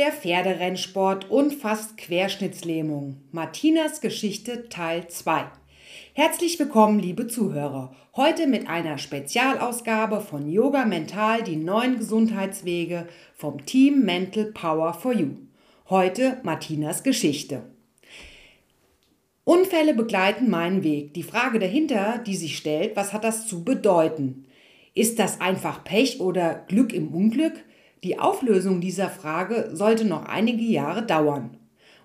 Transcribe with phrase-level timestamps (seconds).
[0.00, 3.20] Der Pferderennsport und fast Querschnittslähmung.
[3.32, 5.44] Martinas Geschichte Teil 2.
[6.14, 7.94] Herzlich willkommen, liebe Zuhörer.
[8.16, 15.12] Heute mit einer Spezialausgabe von Yoga Mental, die neuen Gesundheitswege vom Team Mental Power for
[15.12, 15.32] You.
[15.90, 17.64] Heute Martinas Geschichte.
[19.44, 21.12] Unfälle begleiten meinen Weg.
[21.12, 24.46] Die Frage dahinter, die sich stellt, was hat das zu bedeuten?
[24.94, 27.52] Ist das einfach Pech oder Glück im Unglück?
[28.02, 31.56] Die Auflösung dieser Frage sollte noch einige Jahre dauern.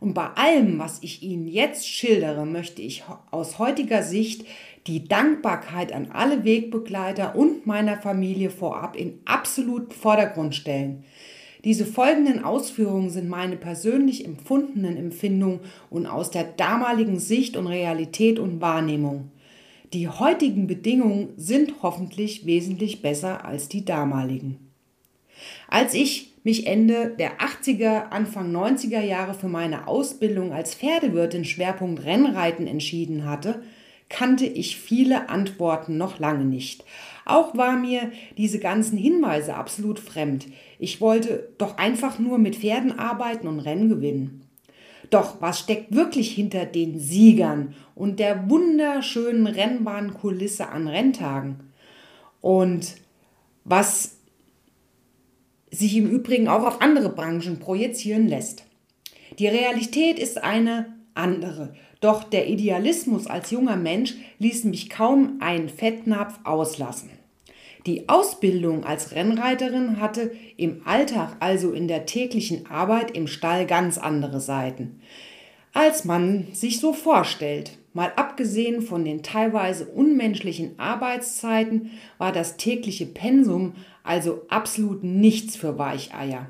[0.02, 4.46] Und bei allem, was ich Ihnen jetzt schildere, möchte ich aus heutiger Sicht
[4.88, 11.06] die Dankbarkeit an alle Wegbegleiter und meiner Familie vorab in absoluten Vordergrund stellen.
[11.64, 18.38] Diese folgenden Ausführungen sind meine persönlich empfundenen Empfindungen und aus der damaligen Sicht und Realität
[18.38, 19.32] und Wahrnehmung.
[19.94, 24.65] Die heutigen Bedingungen sind hoffentlich wesentlich besser als die damaligen.
[25.68, 32.06] Als ich mich Ende der 80er, Anfang 90er Jahre für meine Ausbildung als Pferdewirtin Schwerpunkt
[32.06, 33.64] Rennreiten entschieden hatte,
[34.10, 36.86] kannte ich viele Antworten noch lange nicht.
[37.26, 40.46] Auch war mir diese ganzen Hinweise absolut fremd.
[40.78, 44.42] Ich wollte doch einfach nur mit Pferden arbeiten und Rennen gewinnen.
[45.10, 51.72] Doch was steckt wirklich hinter den Siegern und der wunderschönen Rennbahnkulisse an Renntagen?
[52.42, 52.96] Und
[53.64, 54.15] was
[55.78, 58.64] sich im Übrigen auch auf andere Branchen projizieren lässt.
[59.40, 61.74] Die Realität ist eine andere.
[62.02, 67.10] Doch der Idealismus als junger Mensch ließ mich kaum einen Fettnapf auslassen.
[67.86, 73.98] Die Ausbildung als Rennreiterin hatte im Alltag, also in der täglichen Arbeit im Stall, ganz
[73.98, 75.00] andere Seiten,
[75.72, 77.78] als man sich so vorstellt.
[77.94, 83.76] Mal abgesehen von den teilweise unmenschlichen Arbeitszeiten war das tägliche Pensum
[84.06, 86.48] also absolut nichts für Weicheier.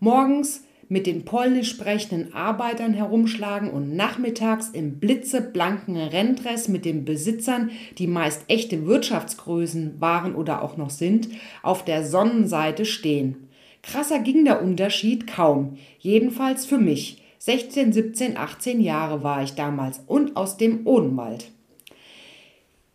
[0.00, 7.70] Morgens mit den polnisch sprechenden Arbeitern herumschlagen und nachmittags im blitzeblanken Renndress mit den Besitzern,
[7.98, 11.28] die meist echte Wirtschaftsgrößen waren oder auch noch sind,
[11.62, 13.48] auf der Sonnenseite stehen.
[13.82, 17.22] Krasser ging der Unterschied kaum, jedenfalls für mich.
[17.38, 21.50] 16, 17, 18 Jahre war ich damals und aus dem Odenwald.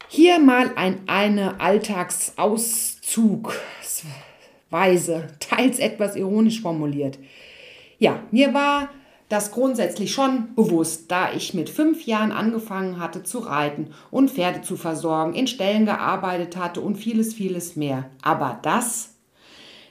[0.09, 1.61] Hier mal ein, eine
[4.71, 7.19] Alltagsauszugsweise, teils etwas ironisch formuliert.
[7.99, 8.89] Ja, mir war
[9.29, 14.61] das grundsätzlich schon bewusst, da ich mit fünf Jahren angefangen hatte zu reiten und Pferde
[14.61, 18.09] zu versorgen, in Ställen gearbeitet hatte und vieles, vieles mehr.
[18.21, 19.15] Aber das,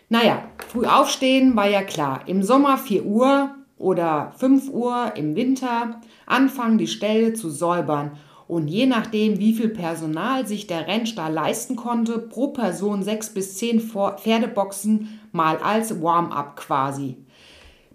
[0.09, 2.23] naja, früh aufstehen war ja klar.
[2.27, 8.19] Im Sommer 4 Uhr oder 5 Uhr im Winter anfangen, die Ställe zu säubern
[8.51, 13.57] und je nachdem, wie viel Personal sich der Rennstall leisten konnte, pro Person sechs bis
[13.57, 17.17] zehn Pferdeboxen mal als Warm-up quasi.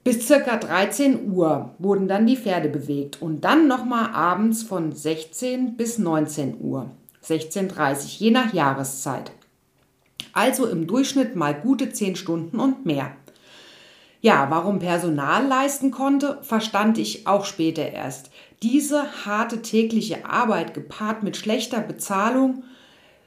[0.04, 5.78] Bis circa 13 Uhr wurden dann die Pferde bewegt und dann nochmal abends von 16
[5.78, 6.92] bis 19 Uhr,
[7.24, 9.32] 16.30 je nach Jahreszeit.
[10.32, 13.12] Also im Durchschnitt mal gute 10 Stunden und mehr.
[14.26, 18.32] Ja, warum Personal leisten konnte, verstand ich auch später erst.
[18.64, 22.64] Diese harte tägliche Arbeit gepaart mit schlechter Bezahlung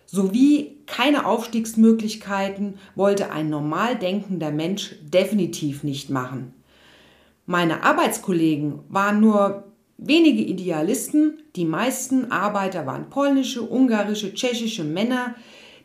[0.06, 6.53] sowie keine Aufstiegsmöglichkeiten wollte ein normal denkender Mensch definitiv nicht machen.
[7.47, 15.36] Meine Arbeitskollegen waren nur wenige Idealisten, die meisten Arbeiter waren polnische, ungarische, tschechische Männer,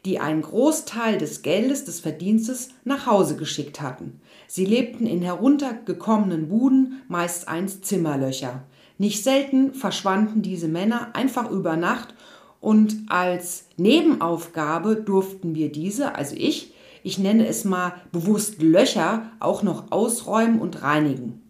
[0.05, 4.19] die einen Großteil des Geldes, des Verdienstes nach Hause geschickt hatten.
[4.55, 8.61] Sie lebten in heruntergekommenen Buden, meist einst Zimmerlöcher.
[8.99, 12.13] Nicht selten verschwanden diese Männer einfach über Nacht
[12.59, 16.71] und als Nebenaufgabe durften wir diese, also ich,
[17.01, 21.41] ich nenne es mal bewusst Löcher, auch noch ausräumen und reinigen.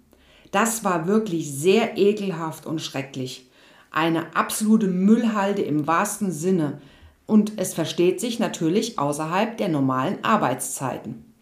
[0.51, 3.49] Das war wirklich sehr ekelhaft und schrecklich.
[3.91, 6.79] Eine absolute Müllhalde im wahrsten Sinne.
[7.25, 11.32] Und es versteht sich natürlich außerhalb der normalen Arbeitszeiten.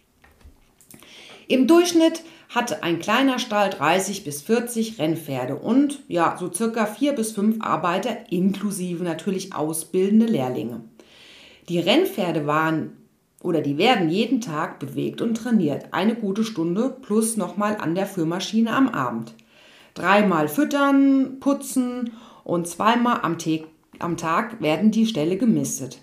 [1.52, 7.12] Im Durchschnitt hatte ein kleiner Stall 30 bis 40 Rennpferde und ja, so circa vier
[7.12, 10.80] bis fünf Arbeiter inklusive natürlich ausbildende Lehrlinge.
[11.68, 12.96] Die Rennpferde waren
[13.44, 18.06] oder die werden jeden Tag bewegt und trainiert, eine gute Stunde plus nochmal an der
[18.06, 19.34] Führmaschine am Abend.
[19.94, 22.14] Dreimal füttern, putzen
[22.46, 23.36] und zweimal am,
[24.00, 26.00] am Tag werden die Ställe gemistet.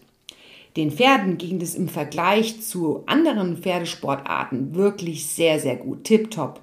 [0.79, 6.61] Den Pferden ging es im Vergleich zu anderen Pferdesportarten wirklich sehr, sehr gut, tipptopp.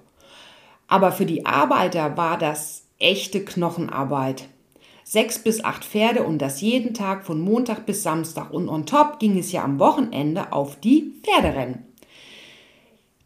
[0.87, 4.47] Aber für die Arbeiter war das echte Knochenarbeit.
[5.03, 8.53] Sechs bis acht Pferde und das jeden Tag von Montag bis Samstag.
[8.53, 11.83] Und on top ging es ja am Wochenende auf die Pferderennen.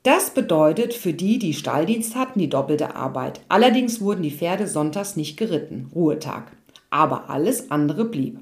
[0.01, 3.41] Das bedeutet für die, die Stalldienst hatten, die doppelte Arbeit.
[3.47, 6.51] Allerdings wurden die Pferde sonntags nicht geritten, Ruhetag.
[6.89, 8.39] Aber alles andere blieb.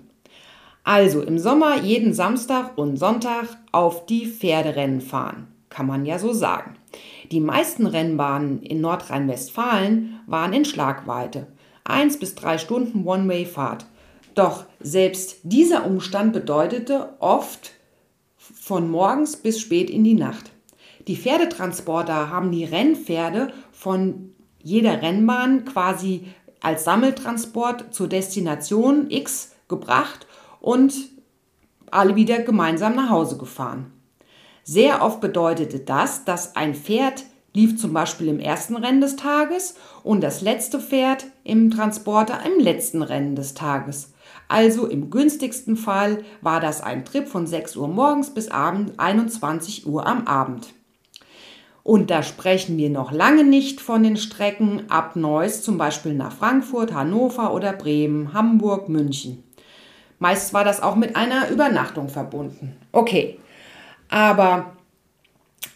[0.87, 6.31] Also im Sommer jeden Samstag und Sonntag auf die Pferderennen fahren, kann man ja so
[6.31, 6.77] sagen.
[7.29, 11.47] Die meisten Rennbahnen in Nordrhein-Westfalen waren in Schlagweite.
[11.83, 13.85] Eins bis drei Stunden One-Way-Fahrt.
[14.33, 17.71] Doch selbst dieser Umstand bedeutete oft
[18.37, 20.51] von morgens bis spät in die Nacht.
[21.05, 24.31] Die Pferdetransporter haben die Rennpferde von
[24.63, 26.27] jeder Rennbahn quasi
[26.61, 30.26] als Sammeltransport zur Destination X gebracht
[30.67, 30.93] und
[31.91, 33.93] alle wieder gemeinsam nach Hause gefahren.
[34.65, 37.23] Sehr oft bedeutete das, dass ein Pferd
[37.53, 42.61] lief zum Beispiel im ersten Rennen des Tages und das letzte Pferd im Transporter im
[42.61, 44.11] letzten Rennen des Tages.
[44.49, 49.87] Also im günstigsten Fall war das ein Trip von 6 Uhr morgens bis Abend 21
[49.87, 50.73] Uhr am Abend.
[51.81, 56.33] Und da sprechen wir noch lange nicht von den Strecken ab Neuss, zum Beispiel nach
[56.33, 59.46] Frankfurt, Hannover oder Bremen, Hamburg, München.
[60.19, 62.75] Meist war das auch mit einer Übernachtung verbunden.
[62.91, 63.39] Okay,
[64.09, 64.77] aber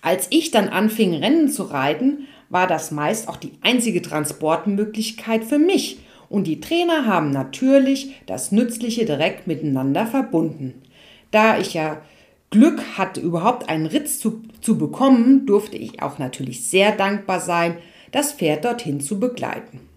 [0.01, 5.59] als ich dann anfing, Rennen zu reiten, war das meist auch die einzige Transportmöglichkeit für
[5.59, 10.81] mich und die Trainer haben natürlich das Nützliche direkt miteinander verbunden.
[11.29, 12.01] Da ich ja
[12.49, 17.77] Glück hatte, überhaupt einen Ritz zu, zu bekommen, durfte ich auch natürlich sehr dankbar sein,
[18.11, 19.90] das Pferd dorthin zu begleiten.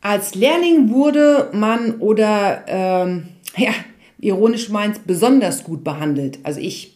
[0.00, 3.72] Als Lehrling wurde man oder, ähm, ja,
[4.18, 6.38] ironisch meint, besonders gut behandelt.
[6.42, 6.92] Also ich.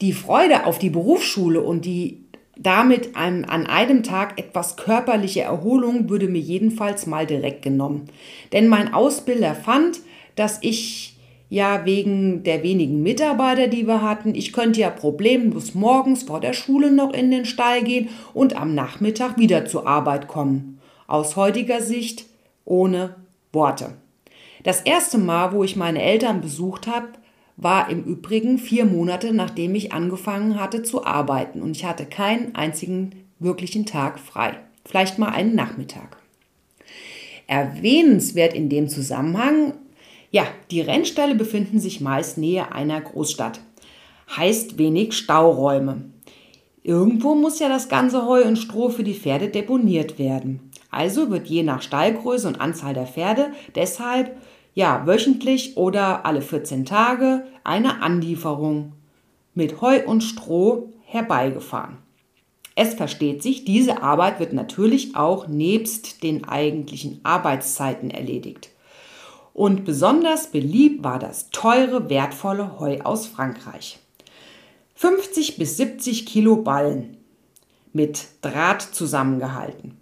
[0.00, 2.28] Die Freude auf die Berufsschule und die
[2.58, 8.08] damit an, an einem Tag etwas körperliche Erholung würde mir jedenfalls mal direkt genommen.
[8.52, 10.00] Denn mein Ausbilder fand,
[10.34, 11.16] dass ich
[11.50, 16.52] ja wegen der wenigen Mitarbeiter, die wir hatten, ich könnte ja problemlos morgens vor der
[16.52, 20.77] Schule noch in den Stall gehen und am Nachmittag wieder zur Arbeit kommen.
[21.08, 22.26] Aus heutiger Sicht
[22.66, 23.16] ohne
[23.50, 23.94] Worte.
[24.62, 27.08] Das erste Mal, wo ich meine Eltern besucht habe,
[27.56, 32.54] war im Übrigen vier Monate, nachdem ich angefangen hatte zu arbeiten und ich hatte keinen
[32.54, 34.58] einzigen wirklichen Tag frei.
[34.84, 36.18] Vielleicht mal einen Nachmittag.
[37.46, 39.72] Erwähnenswert in dem Zusammenhang,
[40.30, 43.60] ja, die Rennställe befinden sich meist nähe einer Großstadt.
[44.36, 46.02] Heißt wenig Stauräume.
[46.82, 50.67] Irgendwo muss ja das ganze Heu und Stroh für die Pferde deponiert werden.
[50.90, 54.36] Also wird je nach Stallgröße und Anzahl der Pferde deshalb
[54.74, 58.92] ja, wöchentlich oder alle 14 Tage eine Anlieferung
[59.54, 61.98] mit Heu und Stroh herbeigefahren.
[62.76, 68.70] Es versteht sich, diese Arbeit wird natürlich auch nebst den eigentlichen Arbeitszeiten erledigt.
[69.52, 73.98] Und besonders beliebt war das teure, wertvolle Heu aus Frankreich.
[74.94, 77.16] 50 bis 70 Kilo Ballen
[77.92, 79.97] mit Draht zusammengehalten.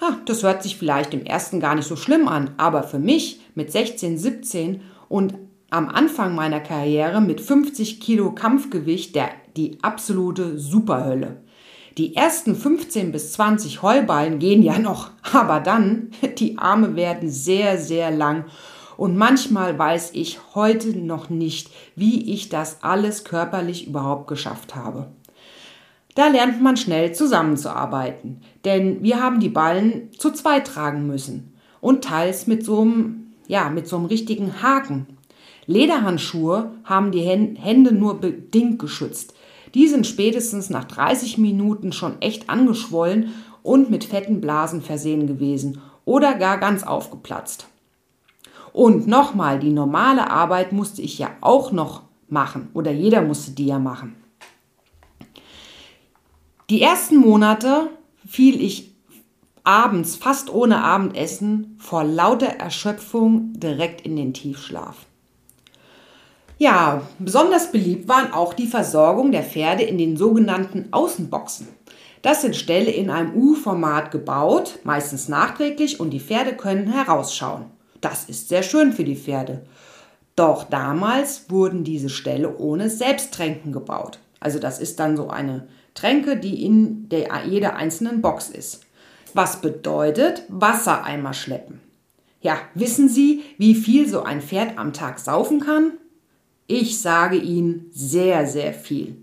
[0.00, 3.40] Ah, das hört sich vielleicht im ersten gar nicht so schlimm an, aber für mich
[3.54, 5.34] mit 16, 17 und
[5.70, 11.42] am Anfang meiner Karriere mit 50 Kilo Kampfgewicht der, die absolute Superhölle.
[11.98, 17.76] Die ersten 15 bis 20 Heuballen gehen ja noch, aber dann, die Arme werden sehr,
[17.76, 18.44] sehr lang
[18.96, 25.08] und manchmal weiß ich heute noch nicht, wie ich das alles körperlich überhaupt geschafft habe.
[26.18, 32.02] Da lernt man schnell zusammenzuarbeiten, denn wir haben die Ballen zu zweit tragen müssen und
[32.02, 35.06] teils mit so einem, ja, mit so einem richtigen Haken.
[35.66, 39.34] Lederhandschuhe haben die Hände nur bedingt geschützt.
[39.76, 43.32] Die sind spätestens nach 30 Minuten schon echt angeschwollen
[43.62, 47.68] und mit fetten Blasen versehen gewesen oder gar ganz aufgeplatzt.
[48.72, 53.66] Und nochmal, die normale Arbeit musste ich ja auch noch machen oder jeder musste die
[53.66, 54.16] ja machen.
[56.70, 57.88] Die ersten Monate
[58.26, 58.92] fiel ich
[59.64, 65.06] abends fast ohne Abendessen vor lauter Erschöpfung direkt in den Tiefschlaf.
[66.58, 71.68] Ja, besonders beliebt waren auch die Versorgung der Pferde in den sogenannten Außenboxen.
[72.20, 77.64] Das sind Ställe in einem U-Format gebaut, meistens nachträglich, und die Pferde können herausschauen.
[78.02, 79.62] Das ist sehr schön für die Pferde.
[80.36, 84.18] Doch damals wurden diese Ställe ohne Selbsttränken gebaut.
[84.38, 85.66] Also das ist dann so eine
[85.98, 88.82] Tränke, die in der, jeder einzelnen Box ist.
[89.34, 91.80] Was bedeutet Wassereimer schleppen?
[92.40, 95.92] Ja, wissen Sie, wie viel so ein Pferd am Tag saufen kann?
[96.68, 99.16] Ich sage Ihnen sehr, sehr viel.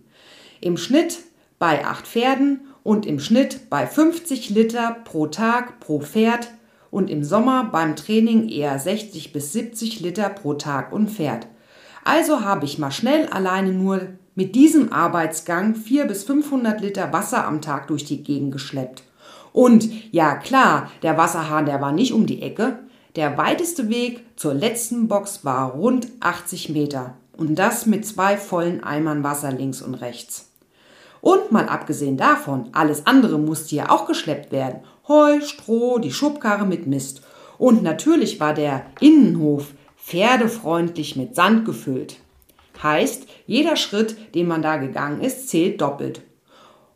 [0.60, 1.20] Im Schnitt
[1.60, 6.50] bei acht Pferden und im Schnitt bei 50 Liter pro Tag pro Pferd
[6.92, 11.48] und im Sommer beim Training eher 60 bis 70 Liter pro Tag und Pferd.
[12.04, 14.02] Also habe ich mal schnell alleine nur
[14.36, 19.04] mit diesem Arbeitsgang 400 bis 500 Liter Wasser am Tag durch die Gegend geschleppt.
[19.54, 22.80] Und ja klar, der Wasserhahn, der war nicht um die Ecke.
[23.16, 27.16] Der weiteste Weg zur letzten Box war rund 80 Meter.
[27.38, 30.52] Und das mit zwei vollen Eimern Wasser links und rechts.
[31.22, 34.82] Und mal abgesehen davon, alles andere musste ja auch geschleppt werden.
[35.08, 37.22] Heu, Stroh, die Schubkarre mit Mist.
[37.58, 42.18] Und natürlich war der Innenhof pferdefreundlich mit Sand gefüllt.
[42.82, 46.22] Heißt, jeder Schritt, den man da gegangen ist, zählt doppelt.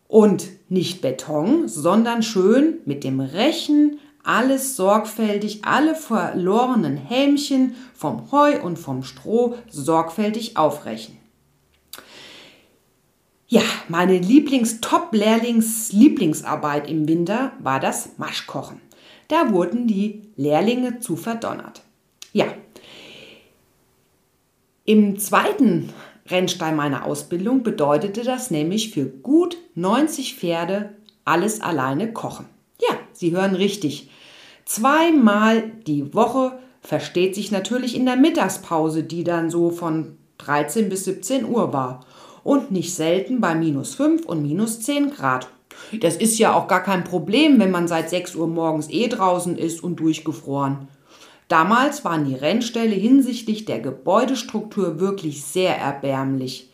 [0.08, 8.62] Und nicht Beton, sondern schön mit dem Rechen alles sorgfältig, alle verlorenen Hämchen vom Heu
[8.62, 11.18] und vom Stroh sorgfältig aufrechen.
[13.48, 18.80] Ja, meine Lieblings-Top-Lehrlings-Lieblingsarbeit im Winter war das Maschkochen.
[19.28, 21.82] Da wurden die Lehrlinge zu verdonnert.
[22.32, 22.46] Ja,
[24.90, 25.90] im zweiten
[26.28, 32.48] Rennstall meiner Ausbildung bedeutete das nämlich für gut 90 Pferde alles alleine kochen.
[32.82, 34.10] Ja, Sie hören richtig.
[34.66, 41.06] Zweimal die Woche versteht sich natürlich in der Mittagspause, die dann so von 13 bis
[41.06, 42.04] 17 Uhr war.
[42.44, 45.50] Und nicht selten bei minus 5 und minus 10 Grad.
[46.02, 49.56] Das ist ja auch gar kein Problem, wenn man seit 6 Uhr morgens eh draußen
[49.56, 50.88] ist und durchgefroren.
[51.50, 56.72] Damals waren die Rennställe hinsichtlich der Gebäudestruktur wirklich sehr erbärmlich.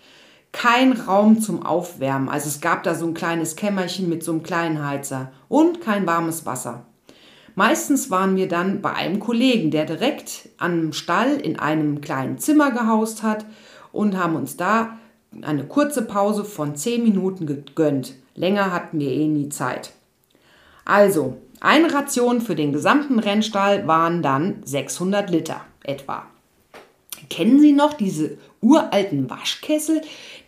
[0.51, 4.43] Kein Raum zum Aufwärmen, also es gab da so ein kleines Kämmerchen mit so einem
[4.43, 6.85] kleinen Heizer und kein warmes Wasser.
[7.55, 12.71] Meistens waren wir dann bei einem Kollegen, der direkt am Stall in einem kleinen Zimmer
[12.71, 13.45] gehaust hat
[13.93, 14.97] und haben uns da
[15.41, 18.15] eine kurze Pause von 10 Minuten gegönnt.
[18.35, 19.93] Länger hatten wir eh nie Zeit.
[20.83, 26.23] Also, eine Ration für den gesamten Rennstall waren dann 600 Liter etwa.
[27.29, 30.01] Kennen Sie noch diese uralten Waschkessel,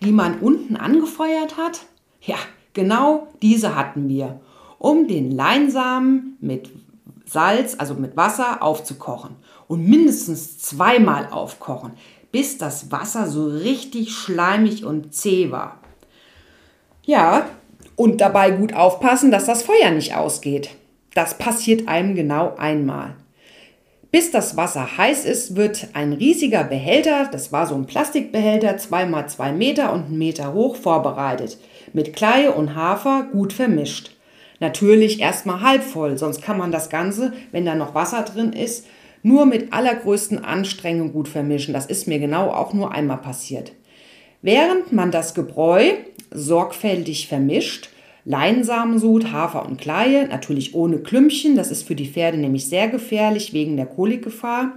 [0.04, 1.82] die man unten angefeuert hat?
[2.22, 2.38] Ja,
[2.74, 4.40] genau diese hatten wir,
[4.78, 6.70] um den Leinsamen mit
[7.26, 9.36] Salz, also mit Wasser, aufzukochen.
[9.68, 11.92] Und mindestens zweimal aufkochen,
[12.32, 15.80] bis das Wasser so richtig schleimig und zäh war.
[17.04, 17.50] Ja,
[17.98, 20.70] und dabei gut aufpassen, dass das Feuer nicht ausgeht.
[21.18, 23.16] Das passiert einem genau einmal.
[24.12, 29.28] Bis das Wasser heiß ist, wird ein riesiger Behälter, das war so ein Plastikbehälter, zweimal
[29.28, 31.58] zwei Meter und einen Meter hoch, vorbereitet.
[31.92, 34.12] Mit Kleie und Hafer gut vermischt.
[34.60, 38.86] Natürlich erstmal halb voll, sonst kann man das Ganze, wenn da noch Wasser drin ist,
[39.24, 41.74] nur mit allergrößten Anstrengung gut vermischen.
[41.74, 43.72] Das ist mir genau auch nur einmal passiert.
[44.44, 45.94] Während man das Gebräu
[46.30, 47.90] sorgfältig vermischt,
[48.28, 53.54] Leinsamensud, Hafer und Kleie, natürlich ohne Klümpchen, das ist für die Pferde nämlich sehr gefährlich
[53.54, 54.74] wegen der Kolikgefahr.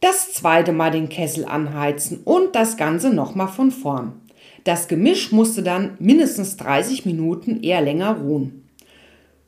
[0.00, 4.14] Das zweite Mal den Kessel anheizen und das Ganze nochmal von vorn.
[4.64, 8.68] Das Gemisch musste dann mindestens 30 Minuten eher länger ruhen.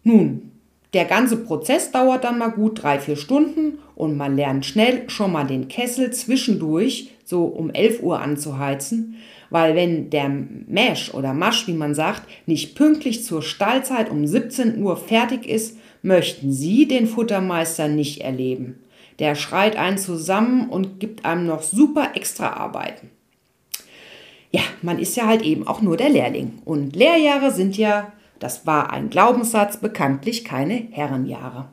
[0.04, 0.52] Nun,
[0.92, 5.32] der ganze Prozess dauert dann mal gut drei, vier Stunden und man lernt schnell schon
[5.32, 9.16] mal den Kessel zwischendurch so um 11 Uhr anzuheizen,
[9.48, 14.82] weil wenn der Mesh oder Masch, wie man sagt, nicht pünktlich zur Stallzeit um 17
[14.82, 18.80] Uhr fertig ist, möchten Sie den Futtermeister nicht erleben.
[19.18, 23.10] Der schreit einen zusammen und gibt einem noch super extra Arbeiten.
[24.50, 26.60] Ja, man ist ja halt eben auch nur der Lehrling.
[26.64, 31.68] Und Lehrjahre sind ja, das war ein Glaubenssatz, bekanntlich keine Herrenjahre.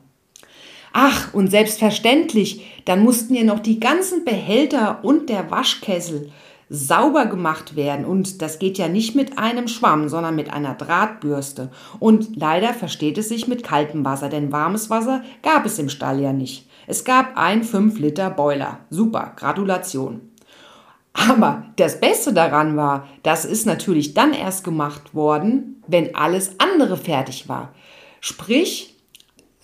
[0.92, 6.30] Ach, und selbstverständlich, dann mussten ja noch die ganzen Behälter und der Waschkessel
[6.70, 8.04] sauber gemacht werden.
[8.04, 11.70] Und das geht ja nicht mit einem Schwamm, sondern mit einer Drahtbürste.
[11.98, 16.20] Und leider versteht es sich mit kaltem Wasser, denn warmes Wasser gab es im Stall
[16.20, 16.68] ja nicht.
[16.86, 18.80] Es gab ein 5 Liter Boiler.
[18.90, 20.20] Super, Gratulation.
[21.12, 26.96] Aber das Beste daran war, das ist natürlich dann erst gemacht worden, wenn alles andere
[26.96, 27.74] fertig war.
[28.20, 28.97] Sprich,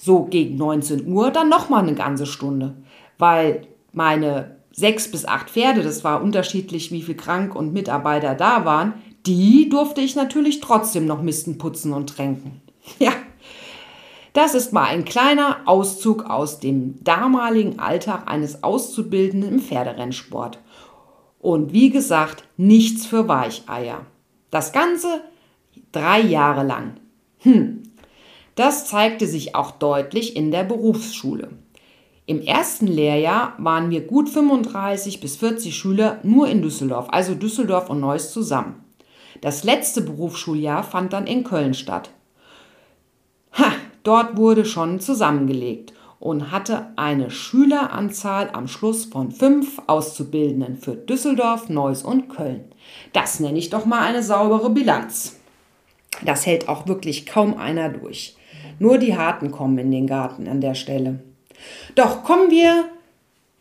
[0.04, 2.74] so gegen 19 Uhr dann nochmal eine ganze Stunde,
[3.16, 8.66] weil meine sechs bis acht Pferde, das war unterschiedlich, wie viel krank und Mitarbeiter da
[8.66, 8.94] waren,
[9.24, 12.60] die durfte ich natürlich trotzdem noch misten, putzen und tränken.
[12.98, 13.12] Ja,
[14.34, 20.58] das ist mal ein kleiner Auszug aus dem damaligen Alltag eines Auszubildenden im Pferderennsport.
[21.38, 24.04] Und wie gesagt, nichts für Weicheier.
[24.50, 25.22] Das Ganze
[25.92, 26.96] drei Jahre lang.
[27.38, 27.84] Hm,
[28.54, 31.50] das zeigte sich auch deutlich in der Berufsschule.
[32.26, 37.90] Im ersten Lehrjahr waren wir gut 35 bis 40 Schüler nur in Düsseldorf, also Düsseldorf
[37.90, 38.82] und Neuss zusammen.
[39.42, 42.10] Das letzte Berufsschuljahr fand dann in Köln statt.
[43.58, 45.92] Ha, dort wurde schon zusammengelegt.
[46.18, 52.64] und hatte eine Schüleranzahl am Schluss von fünf Auszubildenden für Düsseldorf, Neuss und Köln.
[53.12, 55.36] Das nenne ich doch mal eine saubere Bilanz.
[56.24, 58.36] Das hält auch wirklich kaum einer durch.
[58.78, 61.20] Nur die Harten kommen in den Garten an der Stelle.
[61.94, 62.84] Doch kommen wir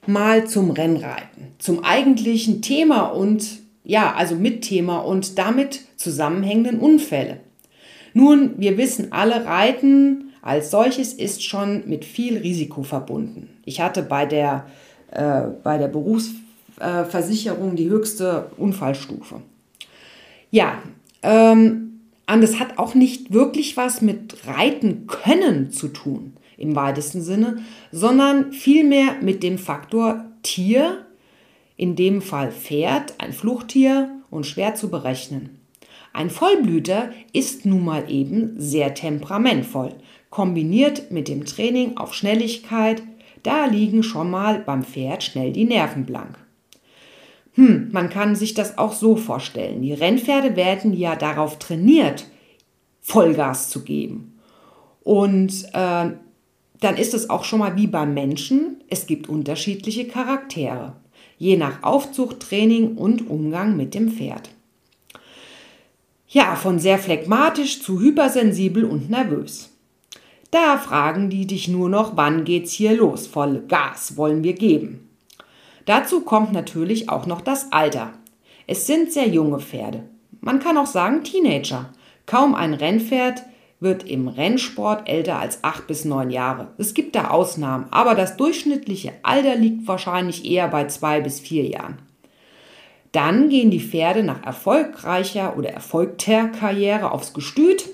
[0.06, 7.40] mal zum Rennreiten, zum eigentlichen Thema und ja, also mit Thema und damit zusammenhängenden Unfälle.
[8.14, 13.50] Nun, wir wissen alle, Reiten als solches ist schon mit viel Risiko verbunden.
[13.66, 14.66] Ich hatte bei der,
[15.12, 19.42] äh, bei der Berufsversicherung die höchste Unfallstufe.
[20.52, 20.80] Ja,
[21.24, 21.93] ähm,
[22.28, 27.58] und es hat auch nicht wirklich was mit Reiten können zu tun im weitesten Sinne,
[27.92, 31.06] sondern vielmehr mit dem Faktor Tier,
[31.76, 35.60] in dem Fall Pferd, ein Fluchttier und schwer zu berechnen.
[36.14, 39.96] Ein Vollblüter ist nun mal eben sehr temperamentvoll,
[40.30, 43.02] kombiniert mit dem Training auf Schnelligkeit,
[43.42, 46.38] da liegen schon mal beim Pferd schnell die Nerven blank.
[47.54, 49.82] Hm, man kann sich das auch so vorstellen.
[49.82, 52.26] Die Rennpferde werden ja darauf trainiert,
[53.02, 54.40] Vollgas zu geben.
[55.04, 56.12] Und äh,
[56.80, 58.84] dann ist es auch schon mal wie beim Menschen.
[58.90, 60.94] Es gibt unterschiedliche Charaktere,
[61.38, 64.50] je nach Aufzucht, Training und Umgang mit dem Pferd.
[66.28, 69.70] Ja, von sehr phlegmatisch zu hypersensibel und nervös.
[70.50, 73.28] Da fragen die dich nur noch, wann geht's hier los?
[73.28, 75.10] Voll Gas wollen wir geben.
[75.86, 78.14] Dazu kommt natürlich auch noch das Alter.
[78.68, 80.04] Es sind sehr junge Pferde.
[80.40, 81.90] Man kann auch sagen Teenager.
[82.26, 83.44] Kaum ein Rennpferd
[83.80, 86.70] wird im Rennsport älter als acht bis neun Jahre.
[86.78, 91.66] Es gibt da Ausnahmen, aber das durchschnittliche Alter liegt wahrscheinlich eher bei zwei bis vier
[91.66, 91.98] Jahren.
[93.12, 97.86] Dann gehen die Pferde nach erfolgreicher oder erfolgter Karriere aufs Gestüt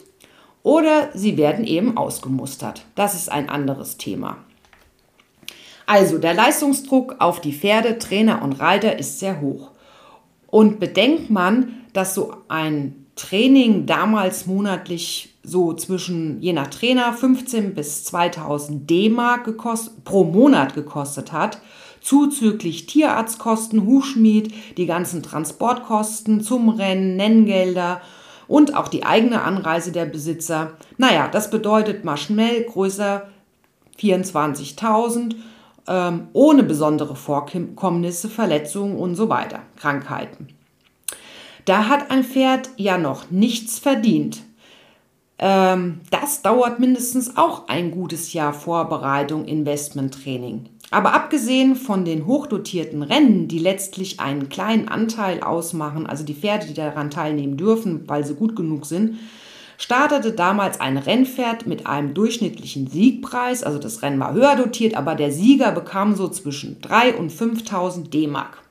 [0.63, 2.86] oder sie werden eben ausgemustert.
[2.96, 4.38] Das ist ein anderes Thema.
[5.89, 9.72] Also der Leistungsdruck auf die Pferde, Trainer und Reiter ist sehr hoch.
[10.46, 17.73] Und bedenkt man, dass so ein Training damals monatlich so zwischen, je nach Trainer, 15
[17.73, 19.58] bis 2000 D-Mark
[20.04, 21.60] pro Monat gekostet hat,
[22.02, 27.99] zuzüglich Tierarztkosten, Hufschmied, die ganzen Transportkosten zum Rennen, Nenngelder
[28.47, 30.73] und auch die eigene Anreise der Besitzer.
[30.99, 33.28] Naja, das bedeutet mal schnell größer
[33.99, 35.34] 24.000
[35.89, 40.47] ähm, ohne besondere Vorkommnisse, Verletzungen und so weiter, Krankheiten.
[41.65, 44.43] Da hat ein Pferd ja noch nichts verdient.
[45.39, 50.69] Ähm, das dauert mindestens auch ein gutes Jahr Vorbereitung, Investmenttraining.
[50.91, 56.67] Aber abgesehen von den hochdotierten Rennen, die letztlich einen kleinen Anteil ausmachen, also die Pferde,
[56.67, 59.17] die daran teilnehmen dürfen, weil sie gut genug sind,
[59.80, 63.63] startete damals ein Rennpferd mit einem durchschnittlichen Siegpreis.
[63.63, 68.10] Also das Rennen war höher dotiert, aber der Sieger bekam so zwischen 3.000 und 5.000
[68.10, 68.62] D-Mark.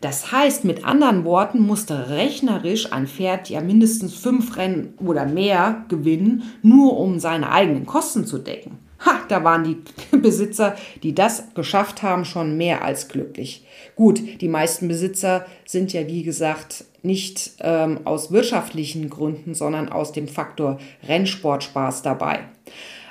[0.00, 5.84] Das heißt, mit anderen Worten musste rechnerisch ein Pferd ja mindestens fünf Rennen oder mehr
[5.88, 8.78] gewinnen, nur um seine eigenen Kosten zu decken.
[9.04, 9.78] Ha, da waren die
[10.16, 13.64] Besitzer, die das geschafft haben, schon mehr als glücklich.
[13.96, 20.12] Gut, die meisten Besitzer sind ja, wie gesagt, nicht ähm, aus wirtschaftlichen Gründen, sondern aus
[20.12, 22.40] dem Faktor Rennsportspaß dabei.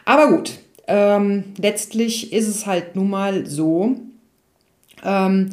[0.05, 3.95] Aber gut, ähm, letztlich ist es halt nun mal so,
[5.03, 5.49] ähm,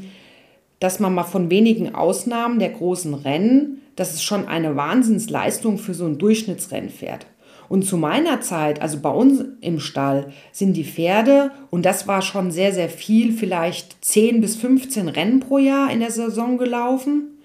[0.81, 5.94] dass man mal von wenigen Ausnahmen der großen Rennen, das ist schon eine Wahnsinnsleistung für
[5.94, 7.27] so ein Durchschnittsrennpferd.
[7.68, 12.22] Und zu meiner Zeit, also bei uns im Stall, sind die Pferde, und das war
[12.22, 17.38] schon sehr, sehr viel, vielleicht 10 bis 15 Rennen pro Jahr in der Saison gelaufen.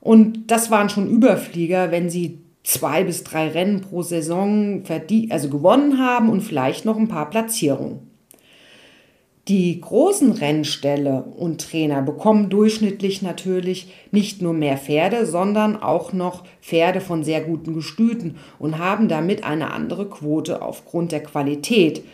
[0.00, 4.82] Und das waren schon Überflieger, wenn sie zwei bis drei Rennen pro Saison
[5.30, 8.11] also gewonnen haben und vielleicht noch ein paar Platzierungen.
[9.48, 16.44] Die großen Rennställe und Trainer bekommen durchschnittlich natürlich nicht nur mehr Pferde, sondern auch noch
[16.60, 22.04] Pferde von sehr guten Gestüten und haben damit eine andere Quote aufgrund der Qualität.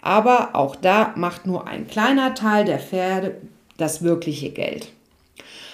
[0.00, 3.36] Aber auch da macht nur ein kleiner Teil der Pferde
[3.76, 4.88] das wirkliche Geld.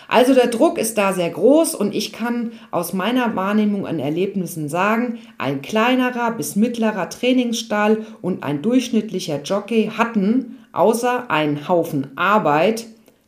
[0.09, 4.69] Also der Druck ist da sehr groß und ich kann aus meiner Wahrnehmung an Erlebnissen
[4.69, 12.87] sagen, ein kleinerer bis mittlerer Trainingsstall und ein durchschnittlicher Jockey hatten außer einen Haufen Arbeit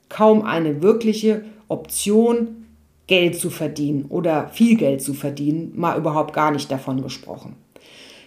[0.09, 2.67] kaum eine wirkliche Option,
[3.07, 7.55] Geld zu verdienen oder viel Geld zu verdienen, mal überhaupt gar nicht davon gesprochen.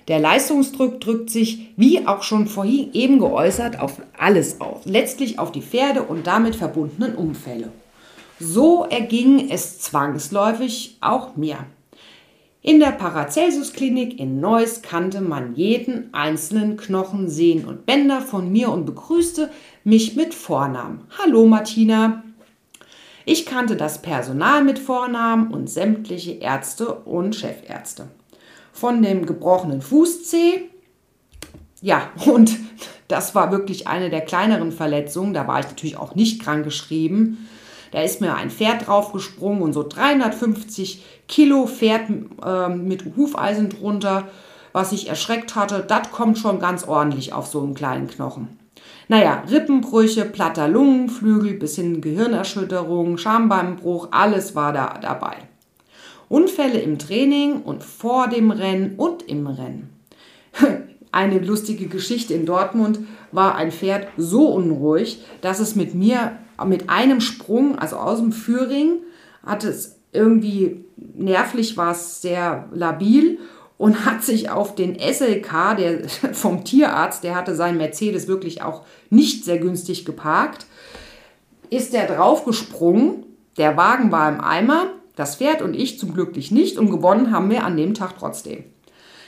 [0.07, 5.51] Der Leistungsdruck drückt sich, wie auch schon vorhin eben geäußert, auf alles auf, letztlich auf
[5.51, 7.71] die Pferde und damit verbundenen Unfälle.
[8.39, 11.57] So erging es zwangsläufig auch mir.
[12.61, 18.69] In der Paracelsus-Klinik in Neuss kannte man jeden einzelnen Knochen, Sehnen und Bänder von mir
[18.69, 19.49] und begrüßte
[19.85, 21.05] mich mit Vornamen.
[21.17, 22.21] Hallo Martina.
[23.23, 28.09] Ich kannte das Personal mit Vornamen und sämtliche Ärzte und Chefärzte.
[28.73, 30.63] Von dem gebrochenen Fußzeh,
[31.81, 32.57] ja, und
[33.07, 37.48] das war wirklich eine der kleineren Verletzungen, da war ich natürlich auch nicht krank geschrieben,
[37.91, 42.09] da ist mir ein Pferd draufgesprungen und so 350 Kilo Pferd
[42.43, 44.27] äh, mit Hufeisen drunter,
[44.73, 45.83] was ich erschreckt hatte.
[45.87, 48.59] Das kommt schon ganz ordentlich auf so einen kleinen Knochen.
[49.07, 55.37] Naja, Rippenbrüche, platter Lungenflügel bis hin Gehirnerschütterung, Schambeinbruch, alles war da dabei.
[56.29, 59.89] Unfälle im Training und vor dem Rennen und im Rennen.
[61.11, 62.99] Eine lustige Geschichte in Dortmund
[63.31, 68.31] war ein Pferd so unruhig, dass es mit mir mit einem Sprung, also aus dem
[68.31, 68.99] Führing,
[69.45, 73.39] hat es irgendwie nervlich war es sehr labil
[73.77, 78.83] und hat sich auf den SLK der, vom Tierarzt, der hatte seinen Mercedes wirklich auch
[79.09, 80.65] nicht sehr günstig geparkt,
[81.69, 83.25] ist der draufgesprungen.
[83.57, 87.49] Der Wagen war im Eimer, das Pferd und ich zum Glück nicht und gewonnen haben
[87.49, 88.63] wir an dem Tag trotzdem.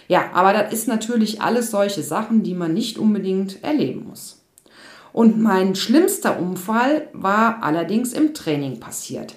[0.08, 4.40] Ja, aber das ist natürlich alles solche Sachen, die man nicht unbedingt erleben muss.
[5.13, 9.36] Und mein schlimmster Unfall war allerdings im Training passiert.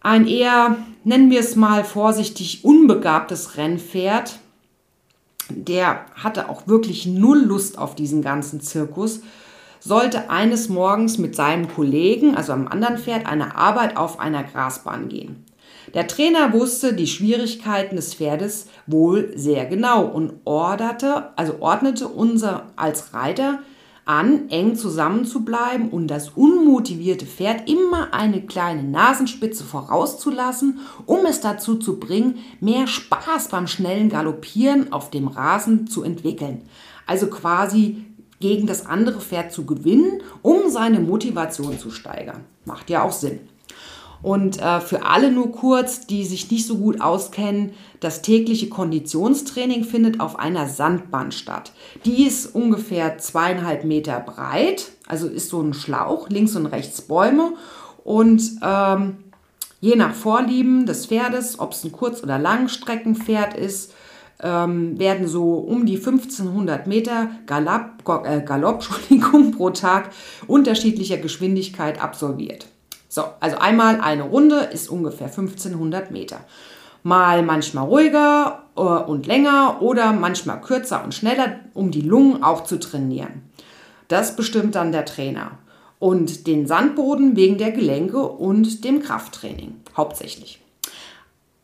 [0.00, 4.38] Ein eher, nennen wir es mal vorsichtig, unbegabtes Rennpferd,
[5.48, 9.20] der hatte auch wirklich null Lust auf diesen ganzen Zirkus,
[9.80, 15.08] sollte eines Morgens mit seinem Kollegen, also einem anderen Pferd, eine Arbeit auf einer Grasbahn
[15.08, 15.44] gehen.
[15.92, 22.66] Der Trainer wusste die Schwierigkeiten des Pferdes wohl sehr genau und orderte, also ordnete unser
[22.76, 23.60] als Reiter
[24.04, 31.76] an, eng zusammenzubleiben und das unmotivierte Pferd immer eine kleine Nasenspitze vorauszulassen, um es dazu
[31.76, 36.62] zu bringen, mehr Spaß beim schnellen Galoppieren auf dem Rasen zu entwickeln.
[37.06, 38.04] Also quasi
[38.40, 42.44] gegen das andere Pferd zu gewinnen, um seine Motivation zu steigern.
[42.66, 43.40] Macht ja auch Sinn.
[44.24, 49.84] Und äh, für alle nur kurz, die sich nicht so gut auskennen, das tägliche Konditionstraining
[49.84, 51.72] findet auf einer Sandbahn statt.
[52.06, 57.52] Die ist ungefähr zweieinhalb Meter breit, also ist so ein Schlauch, links und rechts Bäume.
[58.02, 59.16] Und ähm,
[59.82, 63.92] je nach Vorlieben des Pferdes, ob es ein Kurz- oder Langstreckenpferd ist,
[64.42, 68.88] ähm, werden so um die 1500 Meter Galopp, äh, Galopp
[69.58, 70.12] pro Tag
[70.46, 72.68] unterschiedlicher Geschwindigkeit absolviert.
[73.14, 76.40] So, also einmal eine Runde ist ungefähr 1500 Meter.
[77.04, 82.64] Mal manchmal ruhiger äh, und länger oder manchmal kürzer und schneller, um die Lungen auch
[82.64, 83.42] zu trainieren.
[84.08, 85.52] Das bestimmt dann der Trainer.
[86.00, 90.60] Und den Sandboden wegen der Gelenke und dem Krafttraining hauptsächlich.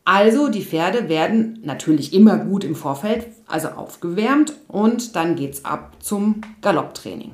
[0.05, 5.65] Also die Pferde werden natürlich immer gut im Vorfeld, also aufgewärmt und dann geht es
[5.65, 7.33] ab zum Galopptraining.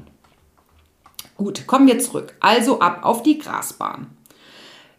[1.38, 2.34] Gut, kommen wir zurück.
[2.40, 4.08] Also ab auf die Grasbahn.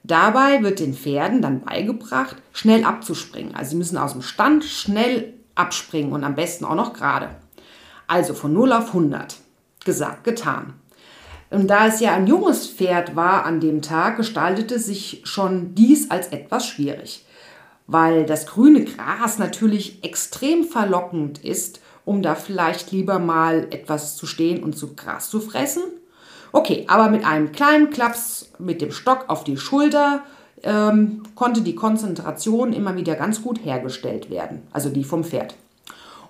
[0.05, 3.57] Dabei wird den Pferden dann beigebracht, schnell abzuspringen.
[3.57, 7.31] Also sie müssen aus dem Stand schnell abspringen und am besten auch noch gerade.
[8.07, 9.37] Also von 0 auf 100.
[9.85, 10.75] Gesagt, getan.
[11.51, 16.11] Und da es ja ein junges Pferd war an dem Tag, gestaltete sich schon dies
[16.11, 17.25] als etwas schwierig,
[17.87, 24.27] weil das grüne Gras natürlich extrem verlockend ist, um da vielleicht lieber mal etwas zu
[24.27, 25.83] stehen und zu Gras zu fressen
[26.53, 30.23] Okay, aber mit einem kleinen Klaps mit dem Stock auf die Schulter
[30.63, 35.55] ähm, konnte die Konzentration immer wieder ganz gut hergestellt werden, also die vom Pferd.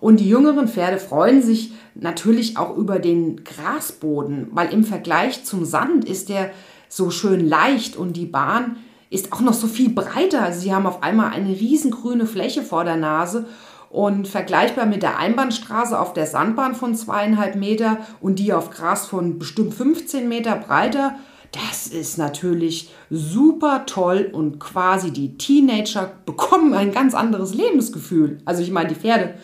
[0.00, 5.64] Und die jüngeren Pferde freuen sich natürlich auch über den Grasboden, weil im Vergleich zum
[5.64, 6.50] Sand ist der
[6.88, 8.76] so schön leicht und die Bahn
[9.10, 10.52] ist auch noch so viel breiter.
[10.52, 13.46] Sie haben auf einmal eine riesengrüne Fläche vor der Nase
[13.90, 19.06] und vergleichbar mit der Einbahnstraße auf der Sandbahn von zweieinhalb Meter und die auf Gras
[19.06, 21.14] von bestimmt 15 Meter breiter,
[21.52, 28.38] das ist natürlich super toll und quasi die Teenager bekommen ein ganz anderes Lebensgefühl.
[28.44, 29.34] Also ich meine die Pferde.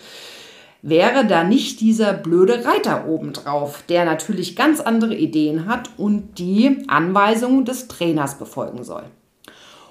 [0.82, 6.84] Wäre da nicht dieser blöde Reiter obendrauf, der natürlich ganz andere Ideen hat und die
[6.88, 9.04] Anweisungen des Trainers befolgen soll.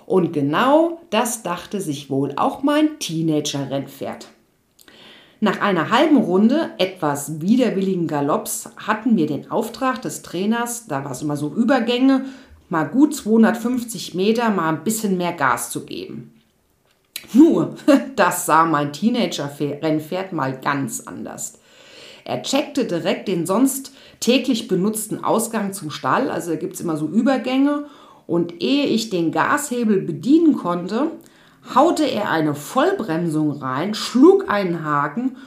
[0.06, 4.28] Und genau das dachte sich wohl auch mein Teenager-Rennpferd.
[5.44, 11.12] Nach einer halben Runde etwas widerwilligen Galopps hatten wir den Auftrag des Trainers, da war
[11.12, 12.24] es immer so Übergänge,
[12.70, 16.32] mal gut 250 Meter mal ein bisschen mehr Gas zu geben.
[17.34, 17.76] Nur,
[18.16, 21.60] das sah mein Teenager-Rennpferd mal ganz anders.
[22.24, 26.96] Er checkte direkt den sonst täglich benutzten Ausgang zum Stall, also da gibt es immer
[26.96, 27.88] so Übergänge.
[28.28, 31.12] Und ehe ich den Gashebel bedienen konnte,
[31.74, 35.38] haute er eine Vollbremsung rein, schlug einen Haken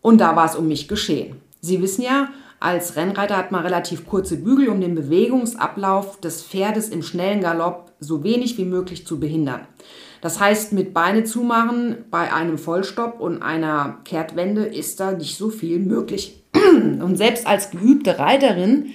[0.00, 1.40] und da war es um mich geschehen.
[1.60, 6.88] Sie wissen ja, als Rennreiter hat man relativ kurze Bügel, um den Bewegungsablauf des Pferdes
[6.88, 9.66] im schnellen Galopp so wenig wie möglich zu behindern.
[10.20, 15.50] Das heißt, mit Beine zumachen bei einem Vollstopp und einer Kehrtwende ist da nicht so
[15.50, 16.42] viel möglich.
[16.54, 18.86] Und selbst als geübte Reiterin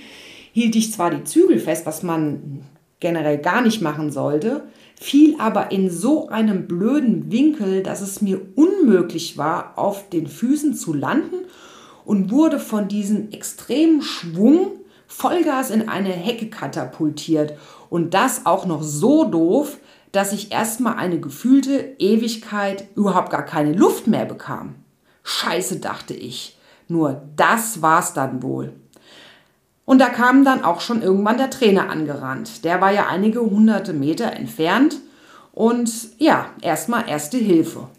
[0.51, 2.63] hielt ich zwar die Zügel fest, was man
[2.99, 4.63] generell gar nicht machen sollte,
[5.01, 10.75] fiel aber in so einem blöden Winkel, dass es mir unmöglich war, auf den Füßen
[10.75, 11.47] zu landen
[12.05, 14.73] und wurde von diesem extremen Schwung
[15.07, 17.57] Vollgas in eine Hecke katapultiert.
[17.89, 19.79] Und das auch noch so doof,
[20.11, 24.75] dass ich erstmal eine gefühlte Ewigkeit überhaupt gar keine Luft mehr bekam.
[25.23, 26.59] Scheiße, dachte ich.
[26.87, 28.73] Nur das war's dann wohl.
[29.85, 32.63] Und da kam dann auch schon irgendwann der Trainer angerannt.
[32.63, 34.97] Der war ja einige hunderte Meter entfernt.
[35.51, 37.89] Und ja, erstmal erste Hilfe.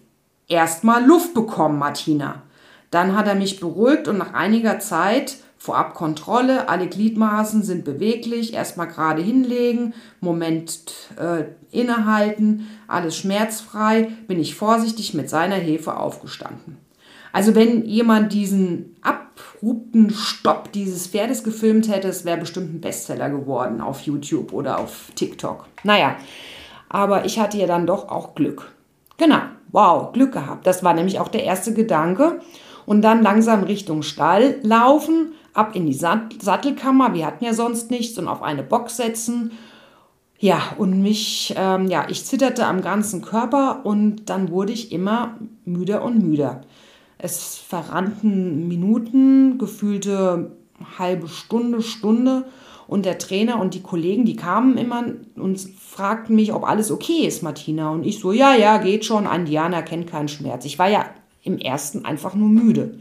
[0.48, 2.42] Erstmal Luft bekommen, Martina.
[2.90, 8.52] Dann hat er mich beruhigt und nach einiger Zeit vorab Kontrolle, alle Gliedmaßen sind beweglich,
[8.52, 16.78] erstmal gerade hinlegen, Moment äh, innehalten, alles schmerzfrei, bin ich vorsichtig mit seiner Hilfe aufgestanden.
[17.32, 23.30] Also wenn jemand diesen abrupten Stopp dieses Pferdes gefilmt hätte, es wäre bestimmt ein Bestseller
[23.30, 25.66] geworden auf YouTube oder auf TikTok.
[25.82, 26.16] Naja,
[26.88, 28.72] aber ich hatte ja dann doch auch Glück.
[29.16, 29.40] Genau,
[29.72, 30.66] wow, Glück gehabt.
[30.66, 32.40] Das war nämlich auch der erste Gedanke.
[32.84, 38.18] Und dann langsam Richtung Stall laufen, ab in die Sattelkammer, wir hatten ja sonst nichts,
[38.18, 39.52] und auf eine Box setzen.
[40.38, 45.36] Ja, und mich, ähm, ja, ich zitterte am ganzen Körper und dann wurde ich immer
[45.64, 46.62] müder und müder.
[47.22, 50.56] Es verrannten Minuten, gefühlte
[50.98, 52.46] halbe Stunde, Stunde.
[52.88, 55.04] Und der Trainer und die Kollegen, die kamen immer
[55.36, 57.90] und fragten mich, ob alles okay ist, Martina.
[57.90, 59.28] Und ich so, ja, ja, geht schon.
[59.28, 60.64] Ein Diana kennt keinen Schmerz.
[60.64, 61.06] Ich war ja
[61.44, 62.98] im ersten einfach nur müde.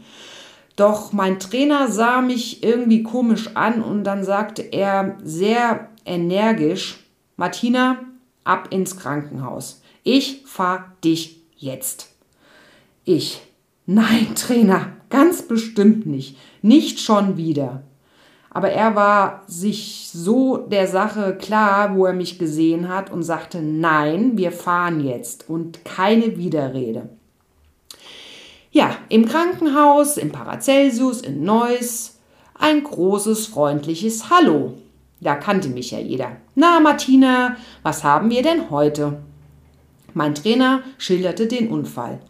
[0.76, 7.00] Doch mein Trainer sah mich irgendwie komisch an und dann sagte er sehr energisch,
[7.36, 7.98] Martina,
[8.44, 9.82] ab ins Krankenhaus.
[10.04, 12.14] Ich fahr dich jetzt.
[13.04, 13.42] Ich,
[13.86, 16.36] Nein, Trainer, ganz bestimmt nicht.
[16.62, 17.82] Nicht schon wieder.
[18.50, 23.62] Aber er war sich so der Sache klar, wo er mich gesehen hat und sagte,
[23.62, 27.08] nein, wir fahren jetzt und keine Widerrede.
[28.70, 32.18] Ja, im Krankenhaus, im Paracelsus, in Neuss,
[32.58, 34.74] ein großes, freundliches Hallo.
[35.20, 36.36] Da kannte mich ja jeder.
[36.54, 39.22] Na, Martina, was haben wir denn heute?
[40.14, 42.20] Mein Trainer schilderte den Unfall.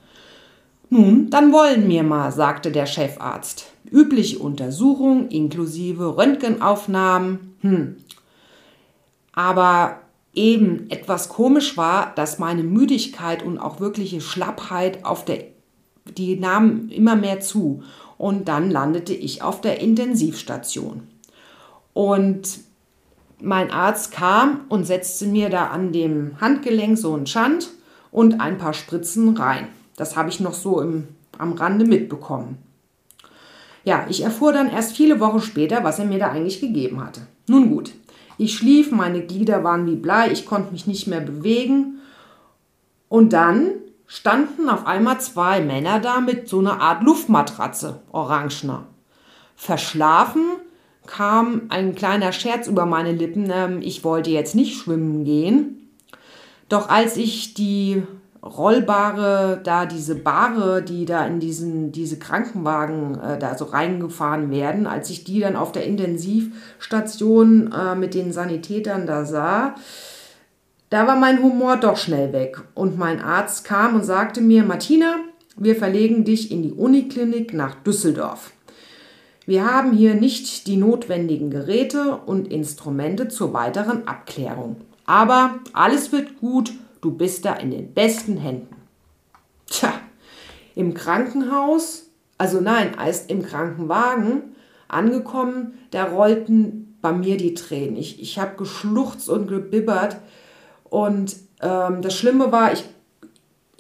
[0.93, 3.73] Nun, dann wollen wir mal, sagte der Chefarzt.
[3.91, 7.57] Übliche Untersuchung inklusive Röntgenaufnahmen.
[7.63, 7.97] Hm.
[9.33, 10.01] Aber
[10.35, 15.45] eben etwas komisch war, dass meine Müdigkeit und auch wirkliche Schlappheit auf der
[16.19, 17.85] die nahmen immer mehr zu
[18.19, 21.09] und dann landete ich auf der Intensivstation.
[21.95, 22.59] Und
[23.41, 27.71] mein Arzt kam und setzte mir da an dem Handgelenk so einen Schand
[28.11, 29.69] und ein paar Spritzen rein.
[29.97, 32.59] Das habe ich noch so im, am Rande mitbekommen.
[33.85, 37.23] Ja, ich erfuhr dann erst viele Wochen später, was er mir da eigentlich gegeben hatte.
[37.49, 37.93] Nun gut,
[38.39, 41.99] ich schlief, meine Glieder waren wie Blei, ich konnte mich nicht mehr bewegen.
[43.09, 43.73] Und dann
[44.07, 48.87] standen auf einmal zwei Männer da mit so einer Art Luftmatratze, orangener.
[49.57, 50.45] Verschlafen
[51.07, 55.91] kam ein kleiner Scherz über meine Lippen, ähm, ich wollte jetzt nicht schwimmen gehen.
[56.69, 58.03] Doch als ich die
[58.43, 64.87] rollbare, da diese Bahre, die da in diesen, diese Krankenwagen äh, da so reingefahren werden,
[64.87, 69.77] als ich die dann auf der Intensivstation äh, mit den Sanitätern da sah,
[70.91, 72.61] da war mein Humor doch schnell weg.
[72.75, 75.17] Und mein Arzt kam und sagte mir, Martina,
[75.57, 78.53] wir verlegen dich in die Uniklinik nach Düsseldorf.
[79.47, 84.77] Wir haben hier nicht die notwendigen Geräte und Instrumente zur weiteren Abklärung.
[85.07, 86.73] Aber alles wird gut
[87.03, 88.77] Du bist da in den besten Händen.
[89.67, 89.93] Tja,
[90.75, 92.07] im Krankenhaus,
[92.39, 94.55] also nein, erst im Krankenwagen
[94.89, 97.97] angekommen, da rollten bei mir die Tränen.
[97.97, 100.17] Ich, ich habe geschluchzt und gebibbert.
[100.85, 102.85] Und ähm, das Schlimme war, ich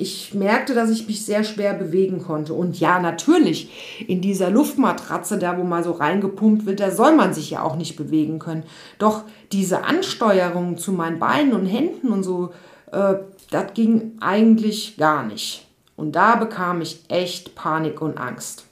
[0.03, 2.55] ich merkte, dass ich mich sehr schwer bewegen konnte.
[2.55, 7.35] Und ja, natürlich, in dieser Luftmatratze, da wo mal so reingepumpt wird, da soll man
[7.35, 8.65] sich ja auch nicht bewegen können.
[8.99, 12.53] Doch diese Ansteuerung zu meinen Beinen und Händen und so,
[12.93, 13.15] äh,
[13.51, 15.67] das ging eigentlich gar nicht.
[15.97, 18.67] Und da bekam ich echt Panik und Angst.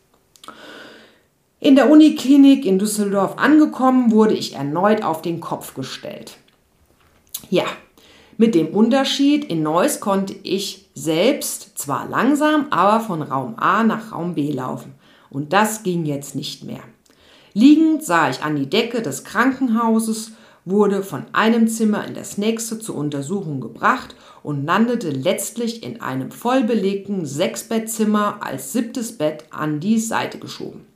[1.58, 6.38] In der Uniklinik in Düsseldorf angekommen, wurde ich erneut auf den Kopf gestellt.
[7.50, 7.66] Ja,
[8.40, 14.12] Mit dem Unterschied, in Neuss konnte ich selbst zwar langsam, aber von Raum A nach
[14.12, 14.94] Raum B laufen.
[15.28, 16.80] Und das ging jetzt nicht mehr.
[17.52, 20.32] Liegend sah ich an die Decke des Krankenhauses,
[20.70, 26.30] wurde von einem Zimmer in das nächste zur Untersuchung gebracht und landete letztlich in einem
[26.30, 30.86] vollbelegten Sechsbettzimmer als siebtes Bett an die Seite geschoben.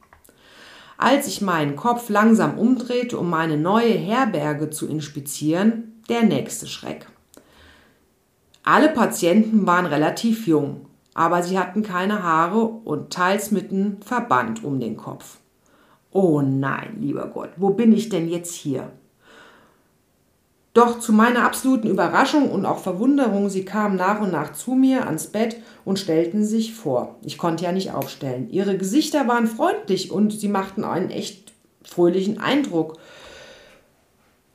[0.96, 7.06] Als ich meinen Kopf langsam umdrehte, um meine neue Herberge zu inspizieren, der nächste Schreck.
[8.62, 14.64] Alle Patienten waren relativ jung, aber sie hatten keine Haare und teils mit einem Verband
[14.64, 15.38] um den Kopf.
[16.10, 18.90] Oh nein, lieber Gott, wo bin ich denn jetzt hier?
[20.74, 25.06] Doch zu meiner absoluten Überraschung und auch Verwunderung, sie kamen nach und nach zu mir
[25.06, 27.14] ans Bett und stellten sich vor.
[27.22, 28.50] Ich konnte ja nicht aufstellen.
[28.50, 31.52] Ihre Gesichter waren freundlich und sie machten einen echt
[31.84, 32.98] fröhlichen Eindruck.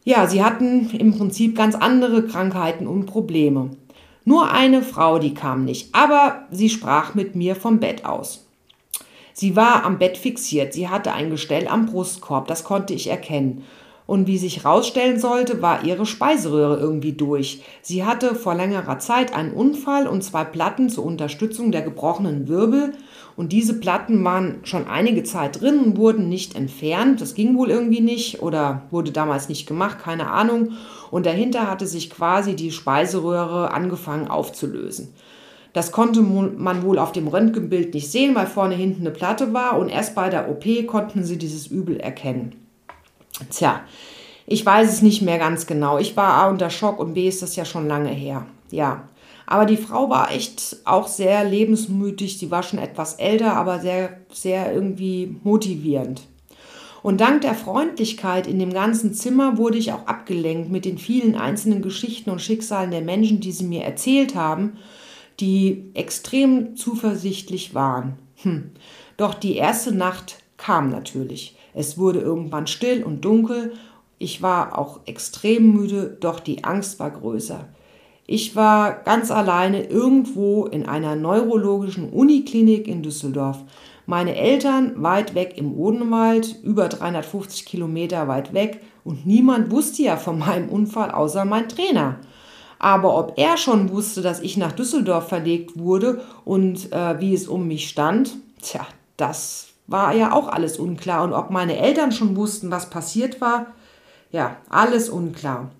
[0.03, 3.71] Ja, sie hatten im Prinzip ganz andere Krankheiten und Probleme.
[4.25, 8.45] Nur eine Frau, die kam nicht, aber sie sprach mit mir vom Bett aus.
[9.31, 13.63] Sie war am Bett fixiert, sie hatte ein Gestell am Brustkorb, das konnte ich erkennen.
[14.09, 17.61] Und wie sich herausstellen sollte, war ihre Speiseröhre irgendwie durch.
[17.83, 22.93] Sie hatte vor längerer Zeit einen Unfall und zwei Platten zur Unterstützung der gebrochenen Wirbel
[23.37, 27.21] und diese Platten waren schon einige Zeit drin und wurden nicht entfernt.
[27.21, 30.71] Das ging wohl irgendwie nicht oder wurde damals nicht gemacht, keine Ahnung.
[31.11, 35.13] Und dahinter hatte sich quasi die Speiseröhre angefangen aufzulösen.
[35.73, 39.77] Das konnte man wohl auf dem Röntgenbild nicht sehen, weil vorne hinten eine Platte war
[39.77, 42.58] und erst bei der OP konnten sie dieses Übel erkennen.
[43.49, 43.81] Tja,
[44.45, 45.97] ich weiß es nicht mehr ganz genau.
[45.97, 48.45] Ich war A unter Schock und B ist das ja schon lange her.
[48.71, 49.07] Ja,
[49.45, 52.37] aber die Frau war echt auch sehr lebensmütig.
[52.37, 56.21] Sie war schon etwas älter, aber sehr, sehr irgendwie motivierend.
[57.01, 61.35] Und dank der Freundlichkeit in dem ganzen Zimmer wurde ich auch abgelenkt mit den vielen
[61.35, 64.77] einzelnen Geschichten und Schicksalen der Menschen, die sie mir erzählt haben,
[65.39, 68.19] die extrem zuversichtlich waren.
[68.43, 68.71] Hm.
[69.17, 71.55] Doch die erste Nacht kam natürlich.
[71.73, 73.73] Es wurde irgendwann still und dunkel.
[74.17, 77.65] Ich war auch extrem müde, doch die Angst war größer.
[78.27, 83.63] Ich war ganz alleine irgendwo in einer neurologischen Uniklinik in Düsseldorf.
[84.05, 90.17] Meine Eltern weit weg im Odenwald, über 350 Kilometer weit weg und niemand wusste ja
[90.17, 92.17] von meinem Unfall außer mein Trainer.
[92.77, 97.47] Aber ob er schon wusste, dass ich nach Düsseldorf verlegt wurde und äh, wie es
[97.47, 98.85] um mich stand, tja,
[99.17, 101.23] das war ja auch alles unklar.
[101.23, 103.67] Und ob meine Eltern schon wussten, was passiert war,
[104.31, 105.71] ja, alles unklar.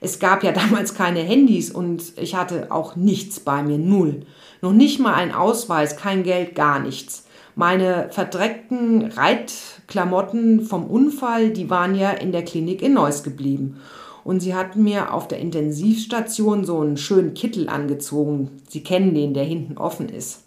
[0.00, 4.26] Es gab ja damals keine Handys und ich hatte auch nichts bei mir, null.
[4.60, 7.26] Noch nicht mal ein Ausweis, kein Geld, gar nichts.
[7.54, 13.80] Meine verdreckten Reitklamotten vom Unfall, die waren ja in der Klinik in Neuss geblieben.
[14.24, 18.62] Und sie hatten mir auf der Intensivstation so einen schönen Kittel angezogen.
[18.68, 20.44] Sie kennen den, der hinten offen ist.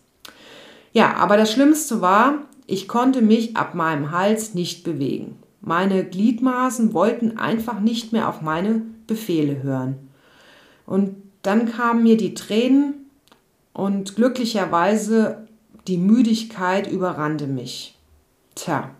[0.94, 5.38] Ja, aber das Schlimmste war, ich konnte mich ab meinem Hals nicht bewegen.
[5.62, 9.98] Meine Gliedmaßen wollten einfach nicht mehr auf meine Befehle hören.
[10.86, 13.10] Und dann kamen mir die Tränen
[13.74, 15.48] und glücklicherweise
[15.88, 17.98] die Müdigkeit überrannte mich.
[18.56, 18.92] Tja.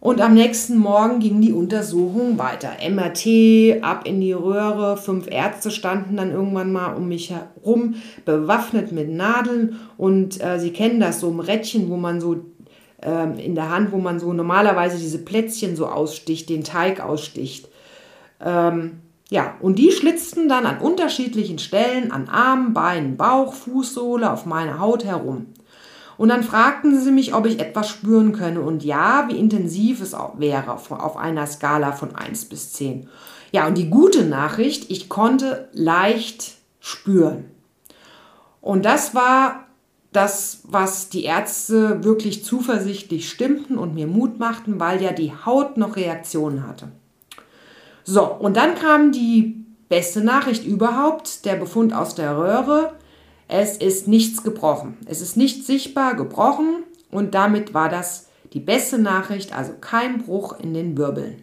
[0.00, 2.70] Und am nächsten Morgen ging die Untersuchung weiter.
[2.88, 4.96] MRT, ab in die Röhre.
[4.96, 9.80] Fünf Ärzte standen dann irgendwann mal um mich herum, bewaffnet mit Nadeln.
[9.96, 12.36] Und äh, Sie kennen das, so ein Rädchen, wo man so
[13.02, 17.68] äh, in der Hand, wo man so normalerweise diese Plätzchen so aussticht, den Teig aussticht.
[18.40, 24.46] Ähm, ja, und die schlitzten dann an unterschiedlichen Stellen, an Armen, Beinen, Bauch, Fußsohle, auf
[24.46, 25.46] meine Haut herum.
[26.16, 30.14] Und dann fragten sie mich, ob ich etwas spüren könne und ja, wie intensiv es
[30.14, 33.08] auch wäre auf einer Skala von 1 bis 10.
[33.52, 37.44] Ja, und die gute Nachricht, ich konnte leicht spüren.
[38.60, 39.67] Und das war
[40.12, 45.76] das, was die Ärzte wirklich zuversichtlich stimmten und mir Mut machten, weil ja die Haut
[45.76, 46.88] noch Reaktionen hatte.
[48.04, 52.94] So, und dann kam die beste Nachricht überhaupt, der Befund aus der Röhre.
[53.48, 54.96] Es ist nichts gebrochen.
[55.06, 60.58] Es ist nicht sichtbar gebrochen und damit war das die beste Nachricht, also kein Bruch
[60.58, 61.42] in den Wirbeln.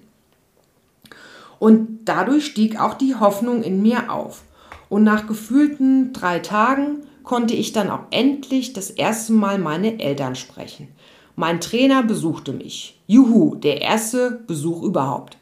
[1.60, 4.44] Und dadurch stieg auch die Hoffnung in mir auf.
[4.90, 10.36] Und nach gefühlten drei Tagen konnte ich dann auch endlich das erste Mal meine Eltern
[10.36, 10.88] sprechen.
[11.36, 13.02] Mein Trainer besuchte mich.
[13.08, 15.38] Juhu, der erste Besuch überhaupt.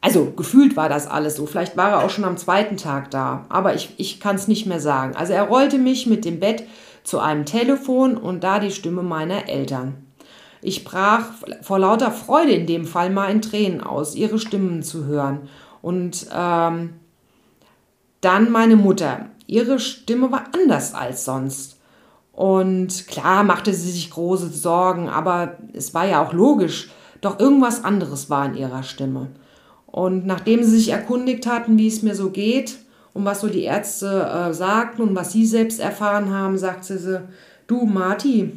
[0.00, 1.46] Also gefühlt war das alles so.
[1.46, 4.66] Vielleicht war er auch schon am zweiten Tag da, aber ich, ich kann es nicht
[4.66, 5.16] mehr sagen.
[5.16, 6.64] Also er rollte mich mit dem Bett
[7.04, 9.94] zu einem Telefon und da die Stimme meiner Eltern.
[10.60, 11.26] Ich brach
[11.62, 15.48] vor lauter Freude in dem Fall mal in Tränen aus, ihre Stimmen zu hören.
[15.82, 16.94] Und ähm,
[18.24, 19.26] Dann meine Mutter.
[19.46, 21.76] Ihre Stimme war anders als sonst.
[22.32, 26.90] Und klar machte sie sich große Sorgen, aber es war ja auch logisch.
[27.20, 29.28] Doch irgendwas anderes war in ihrer Stimme.
[29.86, 32.78] Und nachdem sie sich erkundigt hatten, wie es mir so geht
[33.12, 37.20] und was so die Ärzte äh, sagten und was sie selbst erfahren haben, sagte sie,
[37.66, 38.52] du Marti,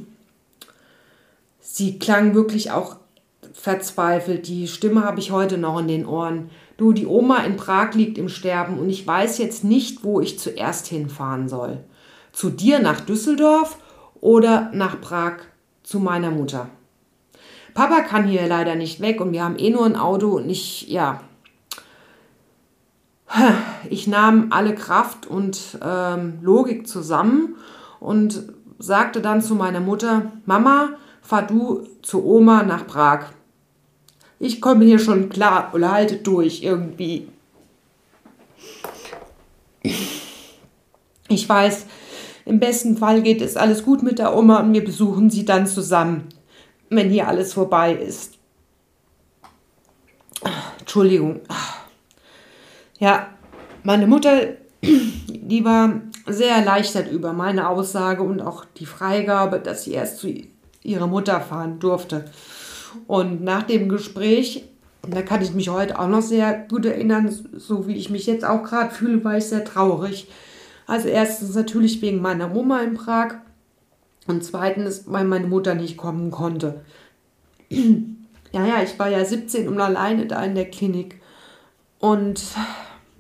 [1.59, 2.95] sie klang wirklich auch
[3.51, 4.47] verzweifelt.
[4.47, 6.51] Die Stimme habe ich heute noch in den Ohren.
[6.77, 10.37] Du, die Oma in Prag liegt im Sterben und ich weiß jetzt nicht, wo ich
[10.37, 11.83] zuerst hinfahren soll.
[12.31, 13.77] Zu dir nach Düsseldorf
[14.21, 15.37] oder nach Prag
[15.81, 16.69] zu meiner Mutter.
[17.73, 20.87] Papa kann hier leider nicht weg und wir haben eh nur ein Auto und ich,
[20.87, 21.21] ja.
[23.89, 27.55] Ich nahm alle Kraft und ähm, Logik zusammen
[27.99, 28.43] und
[28.79, 30.89] sagte dann zu meiner Mutter, Mama,
[31.21, 33.25] fahr du zu Oma nach Prag.
[34.39, 37.27] Ich komme hier schon klar oder halte durch irgendwie.
[41.29, 41.85] Ich weiß,
[42.45, 45.67] im besten Fall geht es alles gut mit der Oma und wir besuchen sie dann
[45.67, 46.29] zusammen
[46.89, 48.37] wenn hier alles vorbei ist.
[50.79, 51.41] Entschuldigung.
[52.99, 53.27] Ja,
[53.83, 59.93] meine Mutter, die war sehr erleichtert über meine Aussage und auch die Freigabe, dass sie
[59.93, 60.33] erst zu
[60.83, 62.25] ihrer Mutter fahren durfte.
[63.07, 64.65] Und nach dem Gespräch,
[65.07, 68.45] da kann ich mich heute auch noch sehr gut erinnern, so wie ich mich jetzt
[68.45, 70.27] auch gerade fühle, war ich sehr traurig.
[70.85, 73.35] Also erstens natürlich wegen meiner Oma in Prag
[74.25, 76.81] und zweitens, weil meine Mutter nicht kommen konnte.
[77.69, 81.21] ja, ja, ich war ja 17 und alleine da in der Klinik.
[81.99, 82.41] Und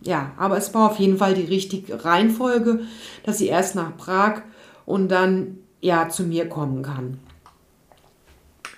[0.01, 2.81] ja, aber es war auf jeden Fall die richtige Reihenfolge,
[3.23, 4.41] dass sie erst nach Prag
[4.85, 7.19] und dann ja zu mir kommen kann.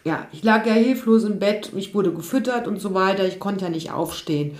[0.03, 3.65] Ja, ich lag ja hilflos im Bett, ich wurde gefüttert und so weiter, ich konnte
[3.65, 4.57] ja nicht aufstehen.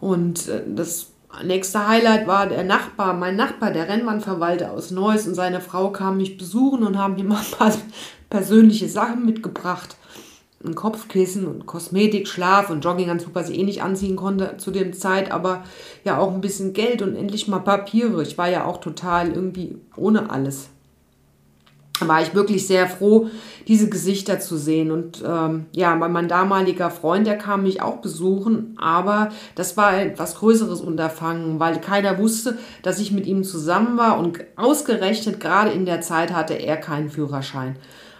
[0.00, 1.10] Und äh, das
[1.44, 6.16] Nächster Highlight war der Nachbar, mein Nachbar, der Rennbahnverwalter aus Neuss und seine Frau kamen
[6.16, 7.72] mich besuchen und haben mir mal ein paar
[8.30, 9.96] persönliche Sachen mitgebracht.
[10.62, 14.92] Ein Kopfkissen und Kosmetik, Schlaf und Jogginganzug, was ich eh nicht anziehen konnte zu dem
[14.92, 15.64] Zeit, aber
[16.04, 18.22] ja auch ein bisschen Geld und endlich mal Papiere.
[18.22, 20.68] Ich war ja auch total irgendwie ohne alles
[22.08, 23.28] war ich wirklich sehr froh,
[23.68, 24.90] diese Gesichter zu sehen.
[24.90, 30.10] Und ähm, ja, mein damaliger Freund, der kam mich auch besuchen, aber das war ein
[30.10, 35.70] etwas größeres Unterfangen, weil keiner wusste, dass ich mit ihm zusammen war und ausgerechnet gerade
[35.70, 37.76] in der Zeit hatte er keinen Führerschein.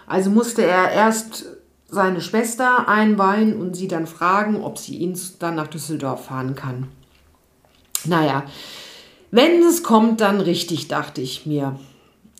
[0.07, 1.45] Also musste er erst
[1.89, 6.87] seine Schwester einweihen und sie dann fragen, ob sie ihn dann nach Düsseldorf fahren kann.
[8.05, 8.43] Naja,
[9.29, 11.77] wenn es kommt, dann richtig, dachte ich mir.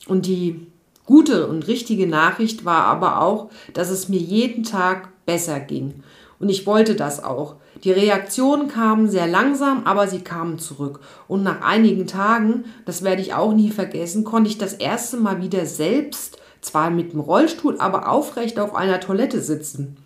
[0.07, 0.67] Und die
[1.05, 6.03] Gute und richtige Nachricht war aber auch, dass es mir jeden Tag besser ging.
[6.39, 7.55] Und ich wollte das auch.
[7.83, 10.99] Die Reaktionen kamen sehr langsam, aber sie kamen zurück.
[11.27, 15.41] Und nach einigen Tagen, das werde ich auch nie vergessen, konnte ich das erste Mal
[15.41, 19.97] wieder selbst, zwar mit dem Rollstuhl, aber aufrecht auf einer Toilette sitzen.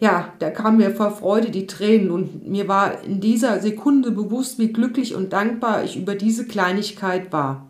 [0.00, 4.60] Ja, da kam mir vor Freude die Tränen und mir war in dieser Sekunde bewusst,
[4.60, 7.67] wie glücklich und dankbar ich über diese Kleinigkeit war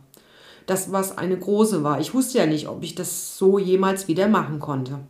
[0.68, 1.98] das, was eine große war.
[1.98, 5.00] Ich wusste ja nicht, ob ich das so jemals wieder machen konnte.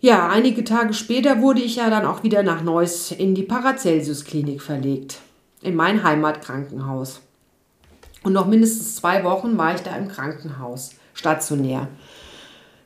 [0.00, 4.62] Ja, einige Tage später wurde ich ja dann auch wieder nach Neuss in die Paracelsus-Klinik
[4.62, 5.18] verlegt,
[5.60, 7.20] in mein Heimatkrankenhaus.
[8.22, 11.88] Und noch mindestens zwei Wochen war ich da im Krankenhaus, stationär.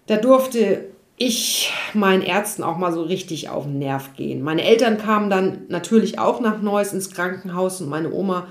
[0.07, 0.87] Da durfte
[1.19, 4.43] ich meinen Ärzten auch mal so richtig auf den Nerv gehen.
[4.43, 8.47] Meine Eltern kamen dann natürlich auch nach Neuss ins Krankenhaus und meine Oma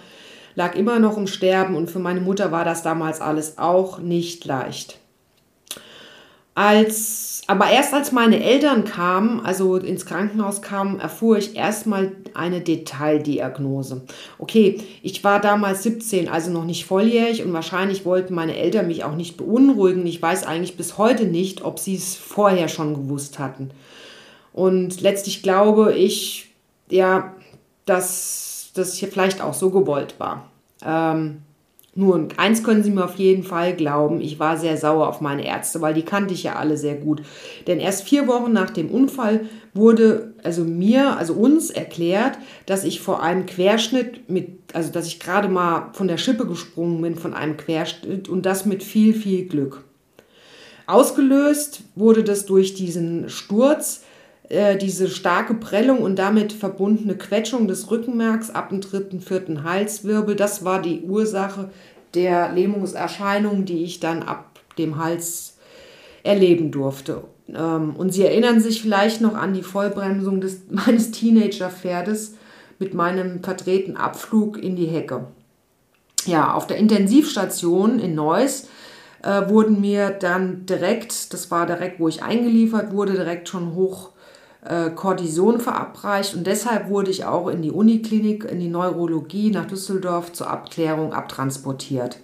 [0.56, 4.46] lag immer noch im Sterben und für meine Mutter war das damals alles auch nicht
[4.46, 4.98] leicht.
[6.54, 12.60] Als, aber erst als meine Eltern kamen, also ins Krankenhaus kamen, erfuhr ich erstmal eine
[12.60, 14.02] Detaildiagnose.
[14.38, 19.06] Okay, ich war damals 17, also noch nicht volljährig und wahrscheinlich wollten meine Eltern mich
[19.06, 20.06] auch nicht beunruhigen.
[20.06, 23.72] Ich weiß eigentlich bis heute nicht, ob sie es vorher schon gewusst hatten.
[24.52, 26.50] Und letztlich glaube ich,
[26.90, 27.34] ja,
[27.86, 30.50] dass das hier vielleicht auch so gewollt war.
[30.84, 31.42] Ähm,
[31.94, 35.46] nur eins können Sie mir auf jeden Fall glauben, ich war sehr sauer auf meine
[35.46, 37.22] Ärzte, weil die kannte ich ja alle sehr gut.
[37.68, 39.42] Denn erst vier Wochen nach dem Unfall
[39.74, 45.20] wurde also mir, also uns erklärt, dass ich vor einem Querschnitt mit, also dass ich
[45.20, 49.46] gerade mal von der Schippe gesprungen bin von einem Querschnitt und das mit viel, viel
[49.48, 49.84] Glück.
[50.88, 54.04] Ausgelöst wurde das durch diesen Sturz,
[54.52, 60.36] äh, diese starke Prellung und damit verbundene Quetschung des Rückenmarks ab dem dritten, vierten Halswirbel,
[60.36, 61.70] das war die Ursache
[62.16, 65.58] der Lähmungserscheinungen, die ich dann ab dem Hals
[66.24, 67.24] erleben durfte.
[67.48, 72.36] Ähm, und Sie erinnern sich vielleicht noch an die Vollbremsung des, meines Teenager-Pferdes
[72.78, 75.28] mit meinem verdrehten Abflug in die Hecke.
[76.26, 78.68] ja, auf der Intensivstation in Neuss
[79.24, 84.11] äh, wurden mir dann direkt, das war direkt, wo ich eingeliefert wurde, direkt schon hoch
[84.96, 90.34] Cortison verabreicht und deshalb wurde ich auch in die Uniklinik, in die Neurologie nach Düsseldorf
[90.34, 92.20] zur Abklärung abtransportiert.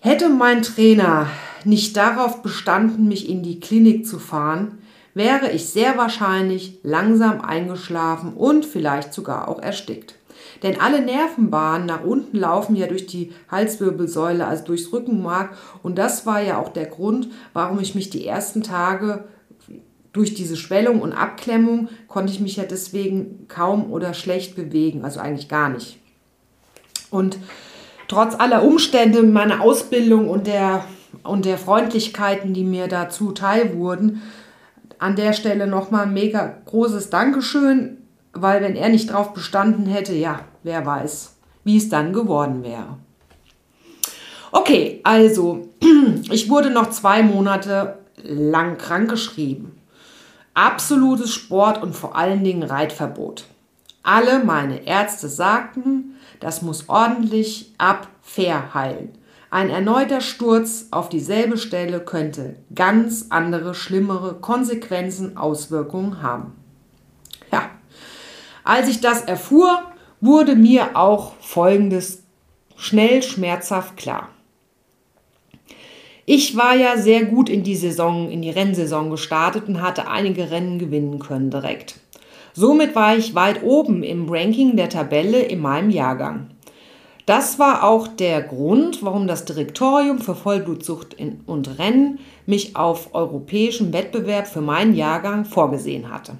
[0.00, 1.28] Hätte mein Trainer
[1.64, 4.78] nicht darauf bestanden, mich in die Klinik zu fahren,
[5.14, 10.16] wäre ich sehr wahrscheinlich langsam eingeschlafen und vielleicht sogar auch erstickt.
[10.62, 15.56] Denn alle Nervenbahnen nach unten laufen ja durch die Halswirbelsäule, also durchs Rückenmark.
[15.82, 19.24] Und das war ja auch der Grund, warum ich mich die ersten Tage
[20.14, 25.20] durch diese Schwellung und Abklemmung konnte ich mich ja deswegen kaum oder schlecht bewegen, also
[25.20, 25.98] eigentlich gar nicht.
[27.10, 27.36] Und
[28.08, 30.86] trotz aller Umstände, meiner Ausbildung und der,
[31.22, 34.22] und der Freundlichkeiten, die mir dazu teil wurden,
[34.98, 37.98] an der Stelle nochmal mega großes Dankeschön
[38.34, 42.98] weil wenn er nicht drauf bestanden hätte, ja, wer weiß, wie es dann geworden wäre.
[44.52, 45.68] Okay, also,
[46.30, 49.72] ich wurde noch zwei Monate lang krankgeschrieben.
[50.54, 53.46] Absolutes Sport und vor allen Dingen Reitverbot.
[54.02, 59.18] Alle meine Ärzte sagten, das muss ordentlich ab fair heilen.
[59.50, 66.52] Ein erneuter Sturz auf dieselbe Stelle könnte ganz andere, schlimmere Konsequenzen, Auswirkungen haben.
[68.64, 69.82] Als ich das erfuhr,
[70.22, 72.22] wurde mir auch Folgendes
[72.76, 74.30] schnell schmerzhaft klar.
[76.26, 80.50] Ich war ja sehr gut in die Saison, in die Rennsaison gestartet und hatte einige
[80.50, 82.00] Rennen gewinnen können direkt.
[82.54, 86.48] Somit war ich weit oben im Ranking der Tabelle in meinem Jahrgang.
[87.26, 91.16] Das war auch der Grund, warum das Direktorium für Vollblutzucht
[91.46, 96.34] und Rennen mich auf europäischen Wettbewerb für meinen Jahrgang vorgesehen hatte.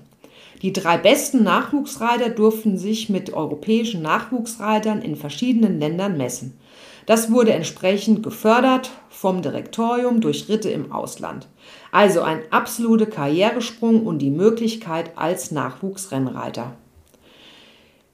[0.63, 6.59] Die drei besten Nachwuchsreiter durften sich mit europäischen Nachwuchsreitern in verschiedenen Ländern messen.
[7.07, 11.49] Das wurde entsprechend gefördert vom Direktorium durch Ritte im Ausland.
[11.93, 16.77] Also ein absoluter Karrieresprung und die Möglichkeit als Nachwuchsrennreiter.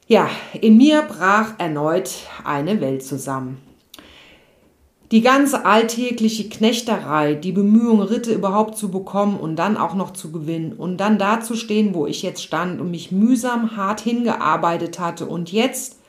[0.06, 0.28] Ja,
[0.60, 2.10] in mir brach erneut
[2.44, 3.58] eine Welt zusammen.
[5.12, 10.30] Die ganze alltägliche Knechterei, die Bemühungen, Ritte überhaupt zu bekommen und dann auch noch zu
[10.32, 14.98] gewinnen und dann da zu stehen, wo ich jetzt stand und mich mühsam hart hingearbeitet
[14.98, 15.99] hatte und jetzt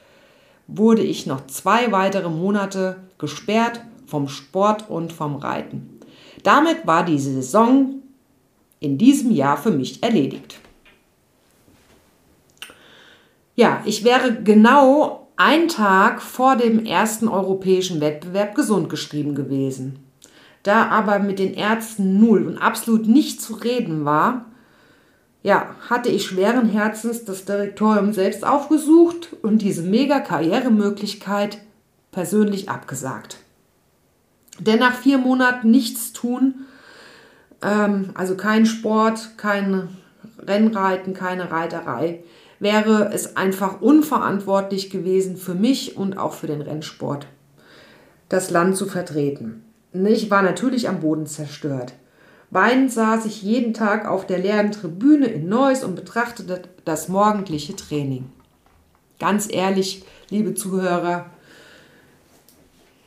[0.74, 6.00] wurde ich noch zwei weitere Monate gesperrt vom Sport und vom Reiten.
[6.44, 7.96] Damit war die Saison
[8.80, 10.60] in diesem Jahr für mich erledigt.
[13.56, 20.00] Ja, ich wäre genau ein Tag vor dem ersten europäischen Wettbewerb gesund geschrieben gewesen.
[20.64, 24.51] Da aber mit den Ärzten null und absolut nicht zu reden war,
[25.44, 31.60] ja, hatte ich schweren Herzens das Direktorium selbst aufgesucht und diese mega Karrieremöglichkeit
[32.12, 33.38] persönlich abgesagt.
[34.60, 36.66] Denn nach vier Monaten nichts tun,
[37.64, 39.90] ähm, also kein Sport, kein
[40.38, 42.24] Rennreiten, keine Reiterei,
[42.60, 47.26] wäre es einfach unverantwortlich gewesen für mich und auch für den Rennsport,
[48.30, 49.64] das Land zu vertreten.
[49.94, 51.94] Ich war natürlich am Boden zerstört.
[52.52, 57.78] Weinend saß ich jeden Tag auf der leeren Tribüne in Neuss und betrachtete das morgendliche
[57.78, 58.30] Training.
[59.20, 61.28] Ganz ehrlich, liebe Zuhörer,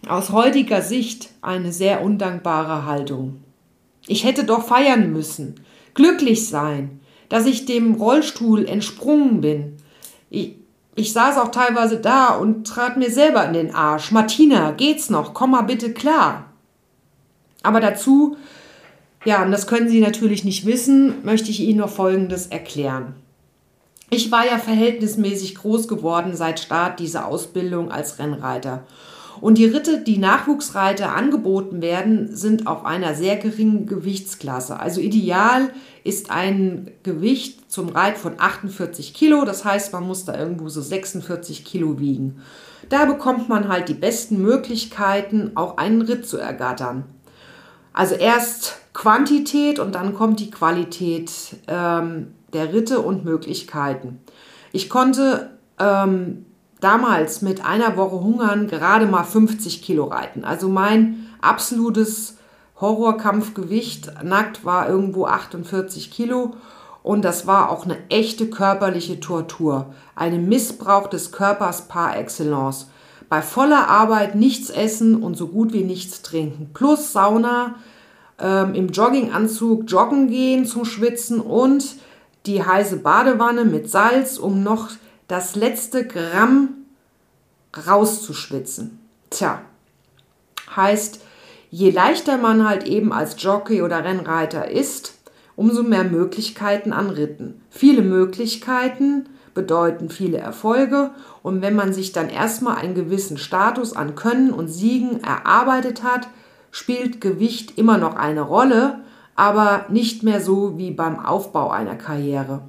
[0.09, 3.42] aus heutiger Sicht eine sehr undankbare Haltung.
[4.07, 5.61] Ich hätte doch feiern müssen,
[5.92, 9.76] glücklich sein, dass ich dem Rollstuhl entsprungen bin.
[10.30, 10.57] Ich,
[10.95, 14.11] ich saß auch teilweise da und trat mir selber in den Arsch.
[14.11, 15.34] Martina, geht's noch?
[15.34, 16.47] Komm mal bitte klar.
[17.62, 18.36] Aber dazu,
[19.25, 23.14] ja, und das können Sie natürlich nicht wissen, möchte ich Ihnen noch Folgendes erklären.
[24.11, 28.85] Ich war ja verhältnismäßig groß geworden seit Start dieser Ausbildung als Rennreiter.
[29.41, 34.79] Und die Ritte, die Nachwuchsreiter angeboten werden, sind auf einer sehr geringen Gewichtsklasse.
[34.79, 35.70] Also ideal
[36.05, 39.45] ist ein Gewicht zum Reit von 48 Kilo.
[39.45, 42.43] Das heißt, man muss da irgendwo so 46 Kilo wiegen.
[42.89, 47.05] Da bekommt man halt die besten Möglichkeiten, auch einen Ritt zu ergattern.
[47.95, 51.30] Also erst Quantität und dann kommt die Qualität
[51.68, 54.20] ähm, der Ritte und Möglichkeiten.
[54.72, 56.45] Ich konnte ähm,
[56.80, 60.45] damals mit einer Woche Hungern gerade mal 50 Kilo reiten.
[60.45, 62.36] Also mein absolutes
[62.80, 66.55] Horrorkampfgewicht nackt war irgendwo 48 Kilo
[67.05, 69.95] und das war auch eine echte körperliche Tortur.
[70.16, 72.90] Ein Missbrauch des Körpers par excellence.
[73.29, 76.70] Bei voller Arbeit nichts essen und so gut wie nichts trinken.
[76.75, 77.77] Plus Sauna,
[78.39, 81.97] ähm, im Jogginganzug joggen gehen zum Schwitzen und
[82.47, 84.91] die heiße Badewanne mit Salz, um noch
[85.29, 86.70] das letzte Gramm
[87.87, 88.99] rauszuschwitzen.
[89.31, 89.62] Tja,
[90.75, 91.20] heißt,
[91.70, 95.14] je leichter man halt eben als Jockey oder Rennreiter ist,
[95.57, 97.62] umso mehr Möglichkeiten an Ritten.
[97.70, 101.11] Viele Möglichkeiten bedeuten viele Erfolge
[101.42, 106.28] und wenn man sich dann erstmal einen gewissen Status an Können und Siegen erarbeitet hat,
[106.70, 109.00] spielt Gewicht immer noch eine Rolle,
[109.36, 112.62] aber nicht mehr so wie beim Aufbau einer Karriere.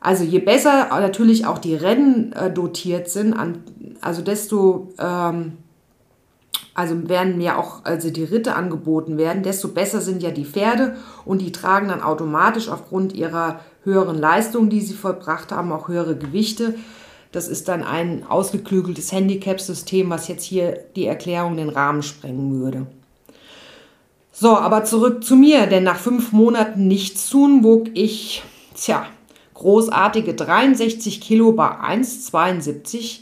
[0.00, 3.36] Also je besser natürlich auch die Rennen äh, dotiert sind,
[4.00, 5.58] also desto ähm,
[6.74, 10.96] also werden mir auch also die Ritte angeboten werden, desto besser sind ja die Pferde
[11.24, 16.16] und die tragen dann automatisch aufgrund ihrer höheren Leistung, die sie vollbracht haben, auch höhere
[16.16, 16.74] Gewichte.
[17.30, 22.86] Das ist dann ein ausgeklügeltes Handicap-System, was jetzt hier die Erklärung den Rahmen sprengen würde.
[24.32, 28.42] So, aber zurück zu mir, denn nach fünf Monaten nichts tun, wog ich,
[28.74, 29.06] tja,
[29.54, 33.20] großartige 63 Kilo bei 1,72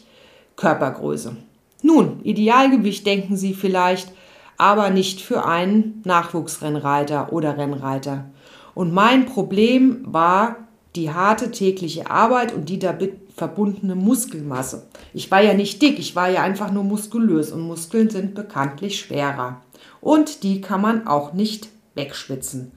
[0.57, 1.37] Körpergröße.
[1.83, 4.13] Nun, Idealgewicht denken Sie vielleicht,
[4.59, 8.27] aber nicht für einen Nachwuchsrennreiter oder Rennreiter.
[8.75, 10.57] Und mein Problem war
[10.97, 14.87] die harte tägliche Arbeit und die damit verbundene Muskelmasse.
[15.15, 19.01] Ich war ja nicht dick, ich war ja einfach nur muskulös und Muskeln sind bekanntlich
[19.01, 19.63] schwerer.
[20.01, 22.73] Und die kann man auch nicht wegschwitzen.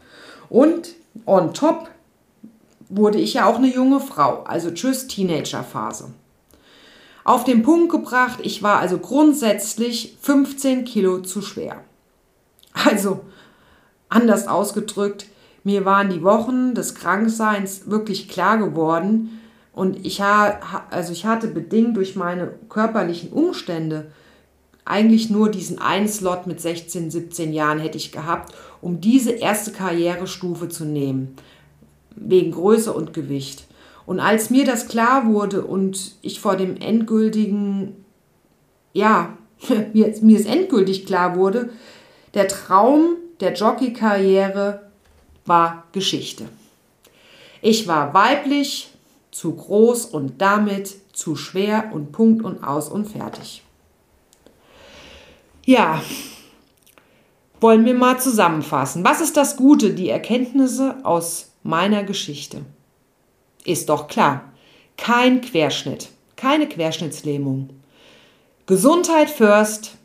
[0.50, 0.96] Und
[1.26, 1.90] on top
[2.90, 6.12] wurde ich ja auch eine junge Frau, also tschüss Teenagerphase.
[7.24, 11.84] Auf den Punkt gebracht, ich war also grundsätzlich 15 Kilo zu schwer.
[12.74, 13.22] Also,
[14.10, 15.28] anders ausgedrückt,
[15.64, 19.40] mir waren die Wochen des Krankseins wirklich klar geworden
[19.72, 24.12] und ich, also ich hatte bedingt durch meine körperlichen Umstände
[24.86, 29.72] eigentlich nur diesen einen Slot mit 16, 17 Jahren hätte ich gehabt, um diese erste
[29.72, 31.36] Karrierestufe zu nehmen,
[32.16, 33.66] wegen Größe und Gewicht.
[34.06, 38.06] Und als mir das klar wurde und ich vor dem endgültigen,
[38.94, 39.38] ja,
[39.94, 41.70] mir, mir es endgültig klar wurde,
[42.34, 44.84] der Traum der Jockey-Karriere
[45.46, 46.46] war Geschichte.
[47.62, 48.90] Ich war weiblich,
[49.32, 53.64] zu groß und damit zu schwer und Punkt und aus und fertig.
[55.66, 56.02] Ja,
[57.60, 59.04] wollen wir mal zusammenfassen.
[59.04, 62.64] Was ist das Gute, die Erkenntnisse aus meiner Geschichte?
[63.66, 64.52] Ist doch klar.
[64.98, 67.70] Kein Querschnitt, keine Querschnittslähmung.
[68.66, 69.98] Gesundheit first.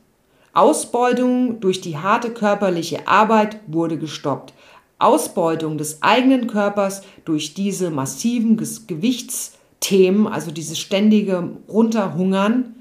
[0.54, 4.52] Ausbeutung durch die harte körperliche Arbeit wurde gestoppt.
[4.98, 12.74] Ausbeutung des eigenen Körpers durch diese massiven Gewichtsthemen, also dieses ständige Runterhungern,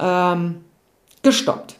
[0.00, 0.64] ähm,
[1.22, 1.76] gestoppt.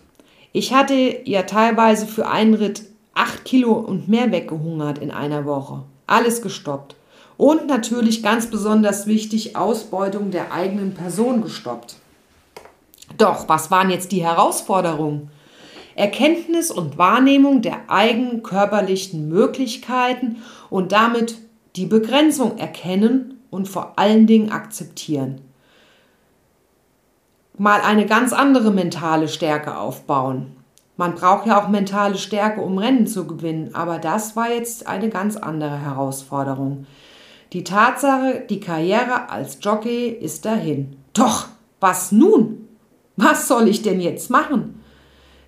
[0.53, 2.85] Ich hatte ja teilweise für einen Ritt
[3.15, 5.83] acht Kilo und mehr weggehungert in einer Woche.
[6.07, 6.95] Alles gestoppt.
[7.41, 11.97] Und natürlich ganz besonders wichtig, Ausbeutung der eigenen Person gestoppt.
[13.17, 15.31] Doch, was waren jetzt die Herausforderungen?
[15.95, 21.39] Erkenntnis und Wahrnehmung der eigenen körperlichen Möglichkeiten und damit
[21.77, 25.41] die Begrenzung erkennen und vor allen Dingen akzeptieren.
[27.57, 30.57] Mal eine ganz andere mentale Stärke aufbauen.
[30.99, 35.09] Man braucht ja auch mentale Stärke, um Rennen zu gewinnen, aber das war jetzt eine
[35.09, 36.85] ganz andere Herausforderung.
[37.53, 40.97] Die Tatsache, die Karriere als Jockey ist dahin.
[41.13, 41.49] Doch,
[41.81, 42.69] was nun?
[43.17, 44.81] Was soll ich denn jetzt machen?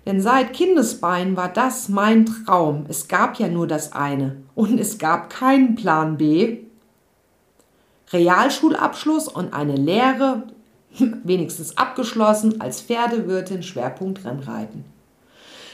[0.05, 2.85] Denn seit Kindesbein war das mein Traum.
[2.89, 4.35] Es gab ja nur das eine.
[4.53, 6.57] Und es gab keinen Plan B.
[8.11, 10.43] Realschulabschluss und eine Lehre,
[11.23, 14.83] wenigstens abgeschlossen, als Pferdewirtin Schwerpunkt Rennreiten.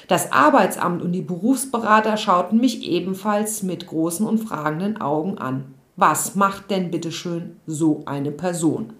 [0.07, 5.73] Das Arbeitsamt und die Berufsberater schauten mich ebenfalls mit großen und fragenden Augen an.
[6.01, 8.93] Was macht denn bitteschön so eine Person?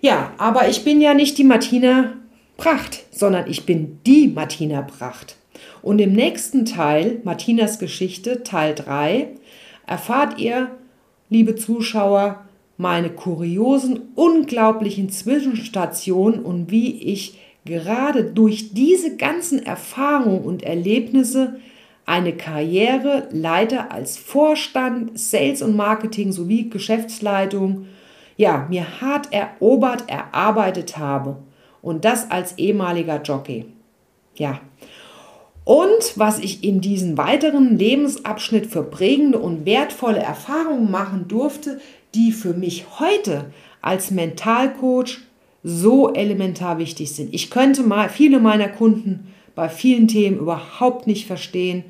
[0.00, 2.12] Ja, aber ich bin ja nicht die Martina
[2.56, 5.34] Pracht, sondern ich bin die Martina Pracht.
[5.82, 9.30] Und im nächsten Teil, Martinas Geschichte, Teil 3,
[9.84, 10.70] erfahrt ihr,
[11.28, 12.44] liebe Zuschauer,
[12.76, 21.56] meine kuriosen, unglaublichen Zwischenstationen und wie ich gerade durch diese ganzen Erfahrungen und Erlebnisse
[22.06, 27.86] eine Karriere Leiter als Vorstand, Sales und Marketing sowie Geschäftsleitung,
[28.36, 31.36] ja, mir hart erobert, erarbeitet habe.
[31.80, 33.66] Und das als ehemaliger Jockey.
[34.36, 34.60] Ja.
[35.64, 41.80] Und was ich in diesem weiteren Lebensabschnitt für prägende und wertvolle Erfahrungen machen durfte,
[42.14, 45.18] die für mich heute als Mentalcoach
[45.62, 47.32] so elementar wichtig sind.
[47.32, 51.84] Ich könnte mal viele meiner Kunden bei vielen Themen überhaupt nicht verstehen,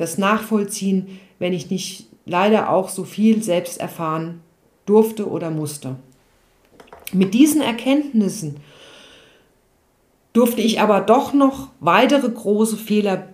[0.00, 4.40] das nachvollziehen, wenn ich nicht leider auch so viel selbst erfahren
[4.86, 5.96] durfte oder musste.
[7.12, 8.56] Mit diesen Erkenntnissen
[10.32, 13.28] durfte ich aber doch noch weitere große Fehler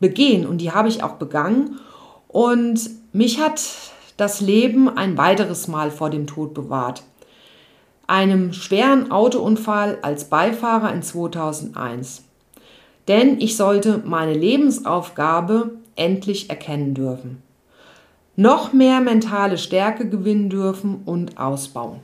[0.00, 1.78] begehen und die habe ich auch begangen
[2.28, 3.62] und mich hat
[4.16, 7.02] das Leben ein weiteres Mal vor dem Tod bewahrt.
[8.06, 12.24] Einem schweren Autounfall als Beifahrer in 2001.
[13.08, 17.42] Denn ich sollte meine Lebensaufgabe endlich erkennen dürfen.
[18.36, 22.00] Noch mehr mentale Stärke gewinnen dürfen und ausbauen.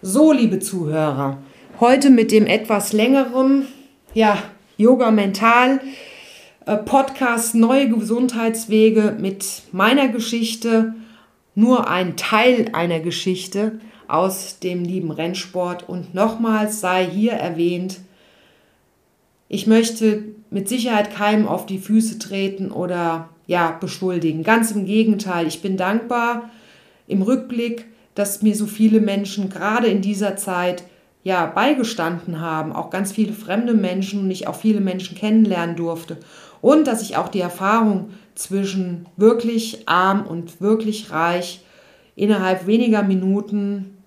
[0.00, 1.38] So, liebe Zuhörer,
[1.78, 3.66] heute mit dem etwas längeren,
[4.14, 4.38] ja,
[4.76, 5.80] Yoga Mental
[6.66, 10.94] äh, Podcast Neue Gesundheitswege mit meiner Geschichte,
[11.54, 15.88] nur ein Teil einer Geschichte aus dem lieben Rennsport.
[15.88, 18.00] Und nochmals sei hier erwähnt,
[19.52, 24.44] ich möchte mit Sicherheit keinem auf die Füße treten oder ja, beschuldigen.
[24.44, 26.48] Ganz im Gegenteil, ich bin dankbar
[27.06, 27.84] im Rückblick,
[28.14, 30.84] dass mir so viele Menschen gerade in dieser Zeit
[31.22, 36.16] ja beigestanden haben, auch ganz viele fremde Menschen und ich auch viele Menschen kennenlernen durfte
[36.62, 41.62] und dass ich auch die Erfahrung zwischen wirklich arm und wirklich reich
[42.16, 43.98] innerhalb weniger Minuten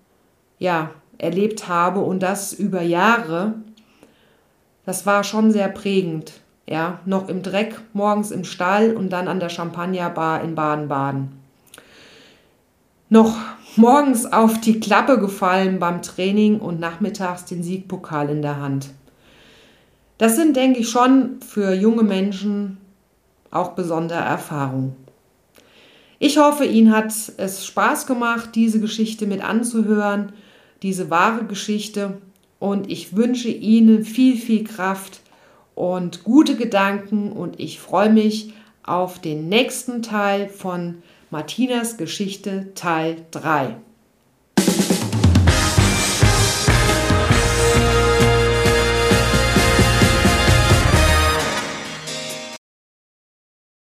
[0.58, 0.90] ja
[1.20, 3.54] erlebt habe und das über Jahre.
[4.86, 6.34] Das war schon sehr prägend.
[6.68, 11.32] Ja, noch im Dreck, morgens im Stall und dann an der Champagnerbar in Baden-Baden.
[13.10, 13.38] Noch
[13.76, 18.90] morgens auf die Klappe gefallen beim Training und nachmittags den Siegpokal in der Hand.
[20.18, 22.78] Das sind, denke ich, schon für junge Menschen
[23.52, 24.96] auch besondere Erfahrungen.
[26.20, 30.32] Ich hoffe, Ihnen hat es Spaß gemacht, diese Geschichte mit anzuhören,
[30.82, 32.18] diese wahre Geschichte.
[32.60, 35.22] Und ich wünsche Ihnen viel, viel Kraft
[35.76, 37.32] und gute Gedanken.
[37.32, 38.54] Und ich freue mich
[38.84, 41.02] auf den nächsten Teil von
[41.32, 43.76] Martinas Geschichte Teil 3.